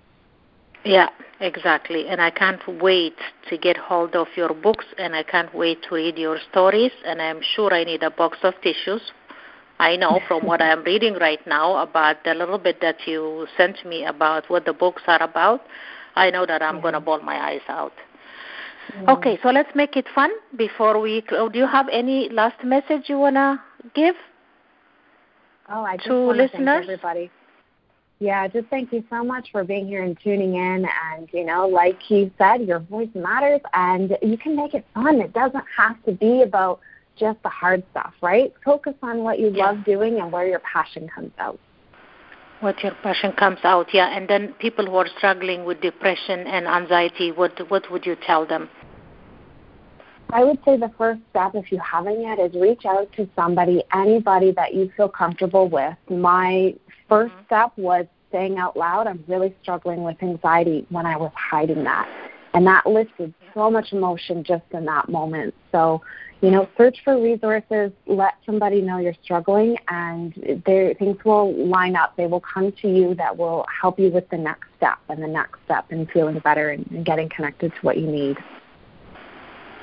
Yeah, 0.84 1.08
exactly. 1.40 2.08
And 2.08 2.20
I 2.20 2.30
can't 2.30 2.60
wait 2.80 3.16
to 3.48 3.58
get 3.58 3.76
hold 3.76 4.14
of 4.14 4.28
your 4.36 4.54
books 4.54 4.86
and 4.98 5.14
I 5.14 5.22
can't 5.22 5.54
wait 5.54 5.82
to 5.88 5.94
read 5.94 6.16
your 6.16 6.38
stories. 6.50 6.92
And 7.04 7.20
I'm 7.20 7.40
sure 7.54 7.72
I 7.72 7.84
need 7.84 8.02
a 8.02 8.10
box 8.10 8.38
of 8.42 8.54
tissues. 8.62 9.02
I 9.78 9.96
know 9.96 10.20
from 10.28 10.46
what 10.46 10.60
I'm 10.60 10.82
reading 10.92 11.14
right 11.14 11.44
now 11.46 11.76
about 11.76 12.24
the 12.24 12.34
little 12.34 12.58
bit 12.58 12.80
that 12.82 12.96
you 13.06 13.46
sent 13.56 13.84
me 13.86 14.04
about 14.04 14.48
what 14.48 14.64
the 14.66 14.74
books 14.74 15.02
are 15.06 15.22
about. 15.22 15.62
I 16.16 16.30
know 16.30 16.44
that 16.46 16.62
I'm 16.62 16.76
yeah. 16.76 16.82
going 16.82 16.94
to 16.94 17.00
bawl 17.00 17.20
my 17.20 17.36
eyes 17.36 17.62
out. 17.68 17.92
Yeah. 18.94 19.12
Okay, 19.12 19.38
so 19.42 19.50
let's 19.50 19.74
make 19.74 19.96
it 19.96 20.06
fun 20.14 20.30
before 20.56 21.00
we. 21.00 21.22
Do 21.28 21.50
you 21.54 21.66
have 21.66 21.88
any 21.90 22.28
last 22.30 22.62
message 22.64 23.08
you 23.08 23.18
want 23.18 23.36
to 23.36 23.60
give? 23.94 24.14
Oh, 25.68 25.82
I 25.82 25.96
just 25.96 26.08
to 26.08 26.30
listeners? 26.30 26.82
everybody 26.82 27.30
Yeah, 28.18 28.46
just 28.48 28.66
thank 28.68 28.92
you 28.92 29.04
so 29.08 29.24
much 29.24 29.48
for 29.52 29.64
being 29.64 29.86
here 29.86 30.02
and 30.02 30.18
tuning 30.22 30.56
in. 30.56 30.86
And, 31.12 31.28
you 31.32 31.44
know, 31.44 31.66
like 31.66 32.10
you 32.10 32.30
said, 32.36 32.66
your 32.66 32.80
voice 32.80 33.08
matters 33.14 33.60
and 33.72 34.16
you 34.20 34.36
can 34.36 34.56
make 34.56 34.74
it 34.74 34.84
fun. 34.94 35.20
It 35.20 35.32
doesn't 35.32 35.64
have 35.76 36.02
to 36.04 36.12
be 36.12 36.42
about 36.42 36.80
just 37.18 37.42
the 37.42 37.48
hard 37.48 37.82
stuff, 37.92 38.12
right? 38.20 38.52
Focus 38.64 38.94
on 39.02 39.22
what 39.22 39.38
you 39.38 39.50
yeah. 39.54 39.66
love 39.66 39.84
doing 39.84 40.18
and 40.18 40.30
where 40.32 40.46
your 40.46 40.60
passion 40.60 41.08
comes 41.14 41.32
out. 41.38 41.58
What 42.60 42.82
your 42.82 42.92
passion 43.02 43.32
comes 43.32 43.60
out, 43.64 43.86
yeah. 43.94 44.14
And 44.14 44.28
then 44.28 44.54
people 44.58 44.84
who 44.84 44.96
are 44.96 45.08
struggling 45.16 45.64
with 45.64 45.80
depression 45.80 46.40
and 46.40 46.66
anxiety, 46.66 47.32
what 47.32 47.70
what 47.70 47.90
would 47.90 48.04
you 48.04 48.16
tell 48.26 48.44
them? 48.44 48.68
I 50.32 50.44
would 50.44 50.58
say 50.64 50.76
the 50.76 50.92
first 50.96 51.20
step, 51.30 51.54
if 51.54 51.72
you 51.72 51.78
haven't 51.78 52.20
yet, 52.20 52.38
is 52.38 52.54
reach 52.54 52.84
out 52.84 53.12
to 53.14 53.28
somebody, 53.34 53.82
anybody 53.92 54.52
that 54.52 54.74
you 54.74 54.90
feel 54.96 55.08
comfortable 55.08 55.68
with. 55.68 55.96
My 56.08 56.74
1st 57.10 57.28
mm-hmm. 57.28 57.44
step 57.46 57.72
was 57.76 58.06
saying 58.30 58.58
out 58.58 58.76
loud, 58.76 59.06
I'm 59.06 59.24
really 59.26 59.54
struggling 59.62 60.04
with 60.04 60.22
anxiety 60.22 60.86
when 60.90 61.04
I 61.04 61.16
was 61.16 61.32
hiding 61.34 61.82
that. 61.84 62.08
And 62.54 62.66
that 62.66 62.86
lifted 62.86 63.34
so 63.54 63.70
much 63.70 63.92
emotion 63.92 64.44
just 64.44 64.64
in 64.72 64.84
that 64.84 65.08
moment. 65.08 65.54
So, 65.72 66.02
you 66.40 66.50
know, 66.50 66.68
search 66.76 66.98
for 67.04 67.20
resources, 67.20 67.92
let 68.06 68.34
somebody 68.46 68.80
know 68.80 68.98
you're 68.98 69.14
struggling, 69.22 69.76
and 69.88 70.34
things 70.64 71.18
will 71.24 71.54
line 71.54 71.96
up. 71.96 72.16
They 72.16 72.26
will 72.26 72.40
come 72.40 72.72
to 72.82 72.88
you 72.88 73.14
that 73.16 73.36
will 73.36 73.66
help 73.80 73.98
you 73.98 74.10
with 74.10 74.28
the 74.30 74.38
next 74.38 74.68
step 74.76 74.98
and 75.08 75.22
the 75.22 75.28
next 75.28 75.58
step 75.64 75.86
and 75.90 76.08
feeling 76.10 76.38
better 76.38 76.70
and, 76.70 76.88
and 76.90 77.04
getting 77.04 77.28
connected 77.28 77.72
to 77.74 77.80
what 77.82 77.98
you 77.98 78.06
need. 78.06 78.36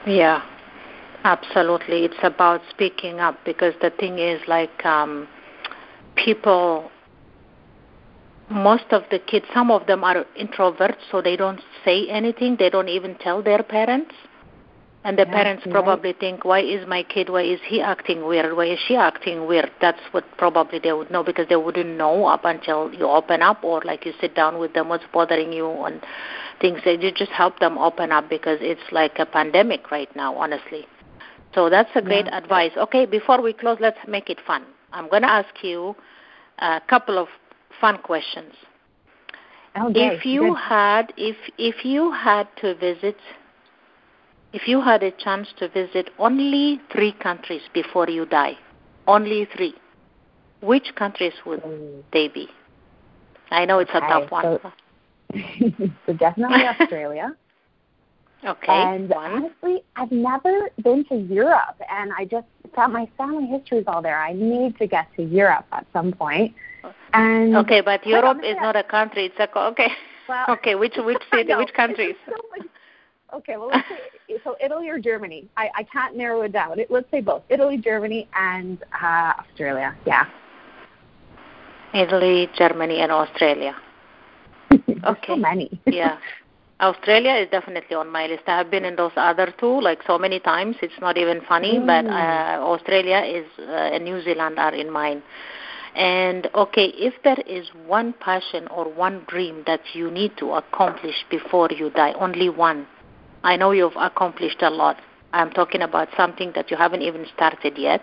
Yeah, 0.07 0.41
absolutely. 1.25 2.05
It's 2.05 2.23
about 2.23 2.61
speaking 2.69 3.19
up 3.19 3.37
because 3.43 3.73
the 3.81 3.89
thing 3.89 4.19
is, 4.19 4.39
like, 4.47 4.85
um, 4.85 5.27
people, 6.15 6.89
most 8.49 8.85
of 8.91 9.03
the 9.11 9.19
kids, 9.19 9.45
some 9.53 9.69
of 9.69 9.85
them 9.85 10.05
are 10.05 10.25
introverts, 10.39 11.01
so 11.11 11.21
they 11.21 11.35
don't 11.35 11.59
say 11.83 12.07
anything. 12.07 12.55
They 12.57 12.69
don't 12.69 12.87
even 12.87 13.15
tell 13.15 13.43
their 13.43 13.61
parents. 13.63 14.15
And 15.03 15.17
the 15.17 15.25
yeah, 15.25 15.33
parents 15.33 15.63
probably 15.69 16.09
right. 16.09 16.19
think, 16.19 16.43
why 16.43 16.59
is 16.59 16.85
my 16.87 17.03
kid, 17.03 17.29
why 17.29 17.43
is 17.43 17.59
he 17.65 17.81
acting 17.81 18.25
weird? 18.25 18.57
Why 18.57 18.65
is 18.65 18.79
she 18.87 18.95
acting 18.95 19.47
weird? 19.47 19.71
That's 19.79 20.01
what 20.11 20.25
probably 20.37 20.79
they 20.79 20.91
would 20.91 21.09
know 21.11 21.23
because 21.23 21.47
they 21.47 21.55
wouldn't 21.55 21.97
know 21.97 22.25
up 22.25 22.43
until 22.43 22.93
you 22.93 23.07
open 23.07 23.41
up 23.41 23.63
or 23.63 23.81
like 23.85 24.05
you 24.05 24.13
sit 24.19 24.35
down 24.35 24.59
with 24.59 24.73
them, 24.73 24.89
what's 24.89 25.05
bothering 25.13 25.53
you 25.53 25.69
and 25.69 26.01
things 26.59 26.79
that 26.83 27.01
you 27.01 27.11
just 27.11 27.31
help 27.31 27.59
them 27.59 27.77
open 27.77 28.11
up 28.11 28.29
because 28.29 28.57
it's 28.59 28.81
like 28.91 29.17
a 29.19 29.25
pandemic 29.25 29.91
right 29.91 30.13
now, 30.15 30.35
honestly. 30.35 30.85
So 31.53 31.69
that's 31.69 31.89
a 31.95 32.01
great 32.01 32.25
yeah. 32.25 32.37
advice. 32.37 32.71
Okay, 32.75 33.05
before 33.05 33.41
we 33.41 33.53
close, 33.53 33.77
let's 33.79 33.97
make 34.07 34.29
it 34.29 34.39
fun. 34.45 34.65
I'm 34.91 35.09
going 35.09 35.21
to 35.21 35.29
ask 35.29 35.63
you 35.63 35.95
a 36.59 36.81
couple 36.87 37.17
of 37.17 37.27
fun 37.79 37.99
questions. 37.99 38.53
Okay. 39.79 40.07
If 40.07 40.25
you 40.25 40.49
Good. 40.49 40.57
had 40.57 41.13
if 41.17 41.37
if 41.57 41.85
you 41.85 42.11
had 42.11 42.47
to 42.61 42.73
visit 42.75 43.17
if 44.53 44.67
you 44.67 44.81
had 44.81 45.03
a 45.03 45.11
chance 45.11 45.47
to 45.59 45.67
visit 45.67 46.09
only 46.19 46.79
3 46.91 47.11
countries 47.13 47.61
before 47.73 48.09
you 48.09 48.25
die, 48.25 48.57
only 49.07 49.45
3. 49.55 49.73
Which 50.61 50.95
countries 50.95 51.33
would 51.45 51.61
mm. 51.61 52.03
they 52.11 52.27
be? 52.27 52.47
I 53.51 53.65
know 53.65 53.79
it's 53.79 53.91
okay, 53.91 54.05
a 54.05 54.09
tough 54.09 54.31
one. 54.31 54.43
So 54.43 54.71
so 56.05 56.13
definitely 56.13 56.63
Australia. 56.79 57.35
Okay. 58.45 58.71
And 58.71 59.09
one. 59.09 59.31
honestly, 59.31 59.83
I've 59.95 60.11
never 60.11 60.69
been 60.83 61.03
to 61.05 61.15
Europe, 61.15 61.81
and 61.89 62.11
I 62.17 62.25
just 62.25 62.45
thought 62.75 62.91
my 62.91 63.09
family 63.17 63.47
history 63.47 63.79
is 63.79 63.85
all 63.87 64.01
there. 64.01 64.19
I 64.19 64.33
need 64.33 64.77
to 64.77 64.87
get 64.87 65.07
to 65.15 65.23
Europe 65.23 65.65
at 65.71 65.87
some 65.91 66.11
point. 66.11 66.53
And 67.13 67.55
okay, 67.57 67.81
but 67.81 68.05
Europe 68.05 68.39
is 68.43 68.55
not 68.61 68.75
a 68.75 68.83
country; 68.83 69.25
it's 69.25 69.39
a 69.39 69.59
okay. 69.59 69.89
Well, 70.29 70.45
okay, 70.49 70.75
which 70.75 70.95
which 70.97 71.21
city, 71.33 71.53
which 71.55 71.73
countries? 71.73 72.15
Okay, 73.33 73.57
well, 73.57 73.69
let's 73.69 73.87
say 73.87 74.37
so 74.43 74.55
Italy 74.63 74.89
or 74.89 74.99
Germany. 74.99 75.47
I 75.57 75.69
I 75.75 75.83
can't 75.83 76.15
narrow 76.15 76.41
it 76.41 76.51
down. 76.51 76.79
It, 76.79 76.91
let's 76.91 77.09
say 77.11 77.21
both 77.21 77.43
Italy, 77.49 77.77
Germany, 77.77 78.27
and 78.33 78.83
uh, 79.01 79.33
Australia. 79.39 79.95
Yeah. 80.05 80.25
Italy, 81.93 82.49
Germany, 82.57 82.99
and 82.99 83.11
Australia. 83.11 83.75
okay. 84.71 85.27
So 85.27 85.35
many. 85.35 85.79
yeah. 85.85 86.17
Australia 86.79 87.33
is 87.33 87.49
definitely 87.49 87.95
on 87.95 88.07
my 88.07 88.27
list. 88.27 88.43
I 88.45 88.57
have 88.57 88.69
been 88.69 88.85
in 88.85 88.95
those 88.95 89.13
other 89.15 89.51
two 89.59 89.81
like 89.81 89.99
so 90.05 90.17
many 90.19 90.39
times. 90.39 90.75
It's 90.81 90.99
not 91.01 91.17
even 91.17 91.41
funny, 91.41 91.79
mm. 91.79 91.87
but 91.87 92.05
uh, 92.05 92.63
Australia 92.63 93.17
is 93.25 93.47
uh, 93.57 93.71
and 93.71 94.03
New 94.03 94.21
Zealand 94.21 94.59
are 94.59 94.75
in 94.75 94.91
mine. 94.91 95.23
And 95.95 96.47
okay, 96.53 96.93
if 96.95 97.15
there 97.23 97.41
is 97.47 97.67
one 97.87 98.13
passion 98.19 98.67
or 98.67 98.87
one 98.87 99.25
dream 99.27 99.63
that 99.65 99.81
you 99.93 100.11
need 100.11 100.37
to 100.37 100.51
accomplish 100.53 101.25
before 101.31 101.69
you 101.71 101.89
die, 101.89 102.13
only 102.19 102.49
one. 102.49 102.85
I 103.47 103.55
know 103.55 103.71
you've 103.71 103.95
accomplished 103.95 104.61
a 104.61 104.69
lot. 104.69 104.97
I'm 105.31 105.51
talking 105.51 105.81
about 105.81 106.09
something 106.17 106.51
that 106.55 106.69
you 106.69 106.75
haven't 106.75 107.01
even 107.01 107.25
started 107.33 107.77
yet. 107.77 108.01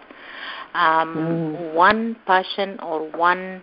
Um, 0.73 1.15
mm. 1.15 1.75
One 1.75 2.17
passion 2.27 2.81
or 2.81 3.11
one 3.11 3.63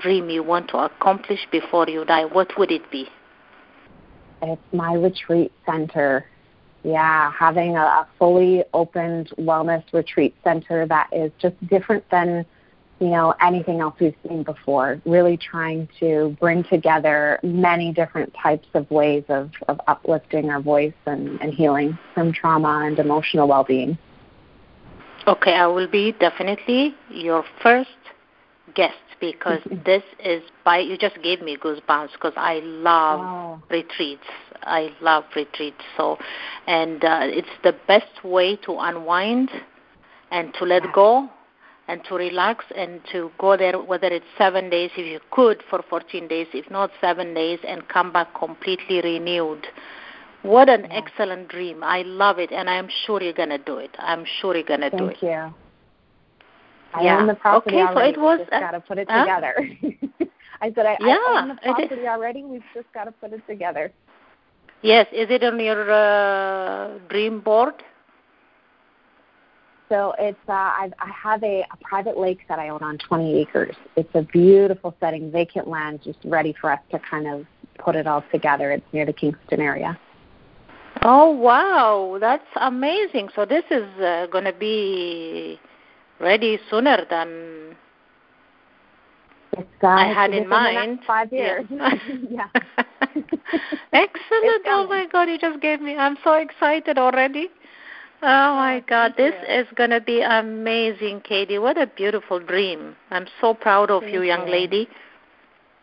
dream 0.00 0.28
you 0.28 0.42
want 0.42 0.70
to 0.70 0.78
accomplish 0.78 1.46
before 1.52 1.88
you 1.88 2.04
die, 2.04 2.24
what 2.24 2.58
would 2.58 2.72
it 2.72 2.90
be? 2.90 3.06
It's 4.42 4.60
my 4.72 4.94
retreat 4.94 5.52
center. 5.64 6.26
Yeah, 6.82 7.30
having 7.30 7.76
a, 7.76 7.84
a 8.02 8.08
fully 8.18 8.64
opened 8.74 9.30
wellness 9.38 9.84
retreat 9.92 10.34
center 10.42 10.84
that 10.86 11.10
is 11.12 11.30
just 11.40 11.54
different 11.68 12.02
than 12.10 12.44
you 13.00 13.08
know 13.08 13.34
anything 13.40 13.80
else 13.80 13.94
we've 13.98 14.14
seen 14.28 14.42
before. 14.42 15.00
Really 15.04 15.36
trying 15.36 15.88
to 15.98 16.36
bring 16.38 16.62
together 16.64 17.40
many 17.42 17.92
different 17.92 18.32
types 18.40 18.68
of 18.74 18.88
ways 18.90 19.24
of, 19.28 19.50
of 19.68 19.80
uplifting 19.88 20.50
our 20.50 20.60
voice 20.60 20.92
and, 21.06 21.40
and 21.40 21.52
healing 21.52 21.98
from 22.14 22.32
trauma 22.32 22.84
and 22.86 22.98
emotional 22.98 23.48
well-being. 23.48 23.98
Okay, 25.26 25.54
I 25.54 25.66
will 25.66 25.88
be 25.88 26.12
definitely 26.12 26.94
your 27.10 27.44
first 27.62 27.88
guest 28.74 28.94
because 29.20 29.60
this 29.84 30.02
is 30.22 30.42
by 30.64 30.78
you 30.78 30.96
just 30.96 31.20
gave 31.22 31.42
me 31.42 31.56
goosebumps 31.56 32.12
because 32.12 32.32
I 32.36 32.60
love 32.62 33.20
wow. 33.20 33.62
retreats. 33.70 34.24
I 34.62 34.90
love 35.00 35.24
retreats. 35.34 35.82
So, 35.96 36.18
and 36.66 37.02
uh, 37.04 37.20
it's 37.22 37.48
the 37.62 37.74
best 37.86 38.24
way 38.24 38.56
to 38.56 38.78
unwind 38.78 39.50
and 40.30 40.52
to 40.54 40.64
let 40.64 40.84
yeah. 40.84 40.92
go 40.94 41.30
and 41.90 42.04
to 42.04 42.14
relax 42.14 42.64
and 42.76 43.00
to 43.12 43.30
go 43.38 43.56
there 43.56 43.78
whether 43.78 44.06
it's 44.06 44.32
seven 44.38 44.70
days 44.70 44.90
if 44.96 45.06
you 45.06 45.20
could 45.30 45.62
for 45.68 45.82
14 45.88 46.28
days 46.28 46.46
if 46.54 46.70
not 46.70 46.90
seven 47.00 47.34
days 47.34 47.58
and 47.66 47.88
come 47.88 48.12
back 48.12 48.28
completely 48.38 49.00
renewed 49.02 49.66
what 50.42 50.68
an 50.68 50.82
yeah. 50.82 51.00
excellent 51.00 51.48
dream 51.48 51.82
i 51.82 52.02
love 52.02 52.38
it 52.38 52.52
and 52.52 52.70
i'm 52.70 52.88
sure 53.04 53.22
you're 53.22 53.32
going 53.32 53.48
to 53.48 53.58
do 53.58 53.76
it 53.76 53.90
i'm 53.98 54.24
sure 54.40 54.54
you're 54.54 54.64
going 54.64 54.80
to 54.80 54.90
do 54.90 55.06
it 55.06 55.16
thank 55.20 55.22
you 55.22 55.54
I 56.92 57.04
yeah. 57.04 57.20
own 57.20 57.26
the 57.26 57.34
property 57.34 57.76
okay, 57.76 57.84
already. 57.84 58.14
So 58.14 58.20
it 58.20 58.22
was, 58.22 58.38
we 58.40 58.44
just 58.46 58.50
got 58.50 58.70
to 58.72 58.80
put 58.80 58.98
it 58.98 59.08
uh, 59.08 59.20
together. 59.20 59.54
I 60.60 60.72
said 60.74 60.86
I, 60.86 60.96
yeah, 61.00 61.16
I 61.16 61.40
own 61.42 61.48
the 61.48 61.54
property 61.54 62.06
already. 62.06 62.44
We've 62.44 62.64
just 62.74 62.92
got 62.92 63.04
to 63.04 63.12
put 63.12 63.32
it 63.32 63.46
together. 63.46 63.92
Yes. 64.82 65.06
Is 65.12 65.28
it 65.30 65.44
on 65.44 65.60
your 65.60 65.90
uh, 65.90 66.98
dream 67.08 67.40
board? 67.40 67.74
So 69.90 70.14
it's 70.20 70.38
uh, 70.48 70.52
I've, 70.52 70.92
I 71.00 71.10
have 71.10 71.42
a, 71.42 71.66
a 71.72 71.76
private 71.82 72.16
lake 72.16 72.38
that 72.48 72.60
I 72.60 72.68
own 72.68 72.80
on 72.80 72.96
20 72.96 73.40
acres. 73.40 73.74
It's 73.96 74.08
a 74.14 74.22
beautiful 74.22 74.94
setting, 75.00 75.32
vacant 75.32 75.66
land, 75.66 76.00
just 76.04 76.18
ready 76.24 76.54
for 76.60 76.70
us 76.70 76.78
to 76.92 77.00
kind 77.00 77.26
of 77.26 77.44
put 77.76 77.96
it 77.96 78.06
all 78.06 78.22
together. 78.30 78.70
It's 78.70 78.86
near 78.92 79.04
the 79.04 79.12
Kingston 79.12 79.60
area. 79.60 79.98
Oh 81.02 81.30
wow, 81.30 82.18
that's 82.20 82.46
amazing! 82.60 83.30
So 83.34 83.44
this 83.44 83.64
is 83.70 83.84
uh, 84.00 84.28
going 84.30 84.44
to 84.44 84.52
be 84.52 85.58
ready 86.20 86.60
sooner 86.70 87.04
than 87.10 87.76
I 89.82 90.12
had 90.12 90.32
in 90.32 90.48
mind. 90.48 91.00
five 91.04 91.32
years. 91.32 91.64
Yeah. 91.68 91.94
yeah. 92.30 92.46
Excellent. 93.92 94.62
Oh 94.66 94.86
my 94.88 95.06
God, 95.10 95.28
you 95.28 95.38
just 95.38 95.60
gave 95.60 95.80
me. 95.80 95.96
I'm 95.96 96.16
so 96.22 96.34
excited 96.34 96.96
already. 96.96 97.48
Oh 98.22 98.54
my 98.54 98.84
God, 98.86 99.14
this 99.16 99.34
you. 99.48 99.54
is 99.54 99.66
going 99.76 99.90
to 99.90 100.00
be 100.00 100.20
amazing, 100.20 101.22
Kady. 101.22 101.58
What 101.58 101.78
a 101.78 101.86
beautiful 101.86 102.38
dream. 102.38 102.94
I'm 103.10 103.26
so 103.40 103.54
proud 103.54 103.90
of 103.90 104.02
you, 104.02 104.22
young 104.22 104.46
lady. 104.46 104.88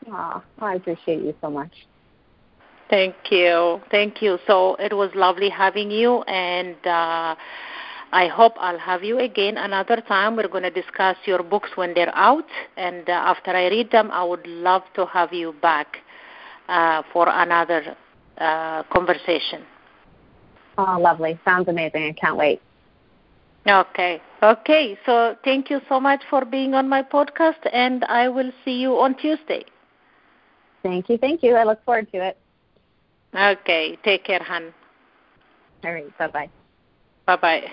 Oh, 0.08 0.44
I 0.60 0.76
appreciate 0.76 1.24
you 1.24 1.34
so 1.42 1.50
much. 1.50 1.72
Thank 2.90 3.16
you. 3.32 3.82
Thank 3.90 4.22
you. 4.22 4.38
So 4.46 4.76
it 4.76 4.96
was 4.96 5.10
lovely 5.16 5.50
having 5.50 5.92
you 5.92 6.22
and 6.24 6.78
uh 6.86 7.36
I 8.12 8.28
hope 8.28 8.54
I'll 8.58 8.80
have 8.80 9.04
you 9.04 9.20
again 9.20 9.58
another 9.58 9.98
time. 9.98 10.38
We're 10.38 10.48
going 10.48 10.64
to 10.64 10.72
discuss 10.72 11.18
your 11.26 11.44
books 11.44 11.72
when 11.76 11.94
they're 11.94 12.16
out, 12.16 12.46
and 12.78 13.08
uh, 13.10 13.12
after 13.12 13.52
I 13.52 13.68
read 13.68 13.92
them, 13.92 14.10
I 14.12 14.24
would 14.24 14.48
love 14.48 14.84
to 14.96 15.06
have 15.08 15.34
you 15.34 15.54
back 15.62 15.98
uh, 16.70 17.04
for 17.12 17.28
another 17.28 17.98
uh, 18.38 18.84
conversation. 18.84 19.64
Oh, 20.78 20.98
lovely. 21.00 21.40
Sounds 21.44 21.68
amazing. 21.68 22.04
I 22.04 22.12
can't 22.14 22.38
wait. 22.38 22.62
Okay. 23.68 24.22
Okay. 24.44 24.98
So 25.06 25.36
thank 25.44 25.70
you 25.70 25.82
so 25.90 26.00
much 26.00 26.24
for 26.30 26.46
being 26.46 26.74
on 26.74 26.88
my 26.88 27.04
podcast, 27.04 27.68
and 27.74 28.04
I 28.06 28.30
will 28.30 28.52
see 28.64 28.80
you 28.80 29.00
on 29.00 29.16
Tuesday. 29.16 29.66
Thank 30.84 31.10
you. 31.10 31.18
Thank 31.18 31.44
you. 31.44 31.56
I 31.56 31.64
look 31.64 31.84
forward 31.84 32.12
to 32.12 32.26
it. 32.28 32.38
Okay. 33.36 33.98
Take 34.04 34.24
care, 34.24 34.42
hon. 34.42 34.74
All 35.84 35.94
right. 35.94 36.18
Bye 36.18 36.28
bye. 36.28 36.50
Bye 37.26 37.36
bye. 37.36 37.72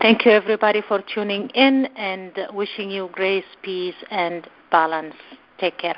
Thank 0.00 0.24
you, 0.24 0.30
everybody, 0.30 0.80
for 0.86 1.02
tuning 1.12 1.48
in 1.50 1.86
and 1.96 2.32
wishing 2.52 2.88
you 2.88 3.08
grace, 3.12 3.44
peace, 3.62 3.96
and 4.10 4.48
balance. 4.70 5.16
Take 5.58 5.78
care. 5.78 5.96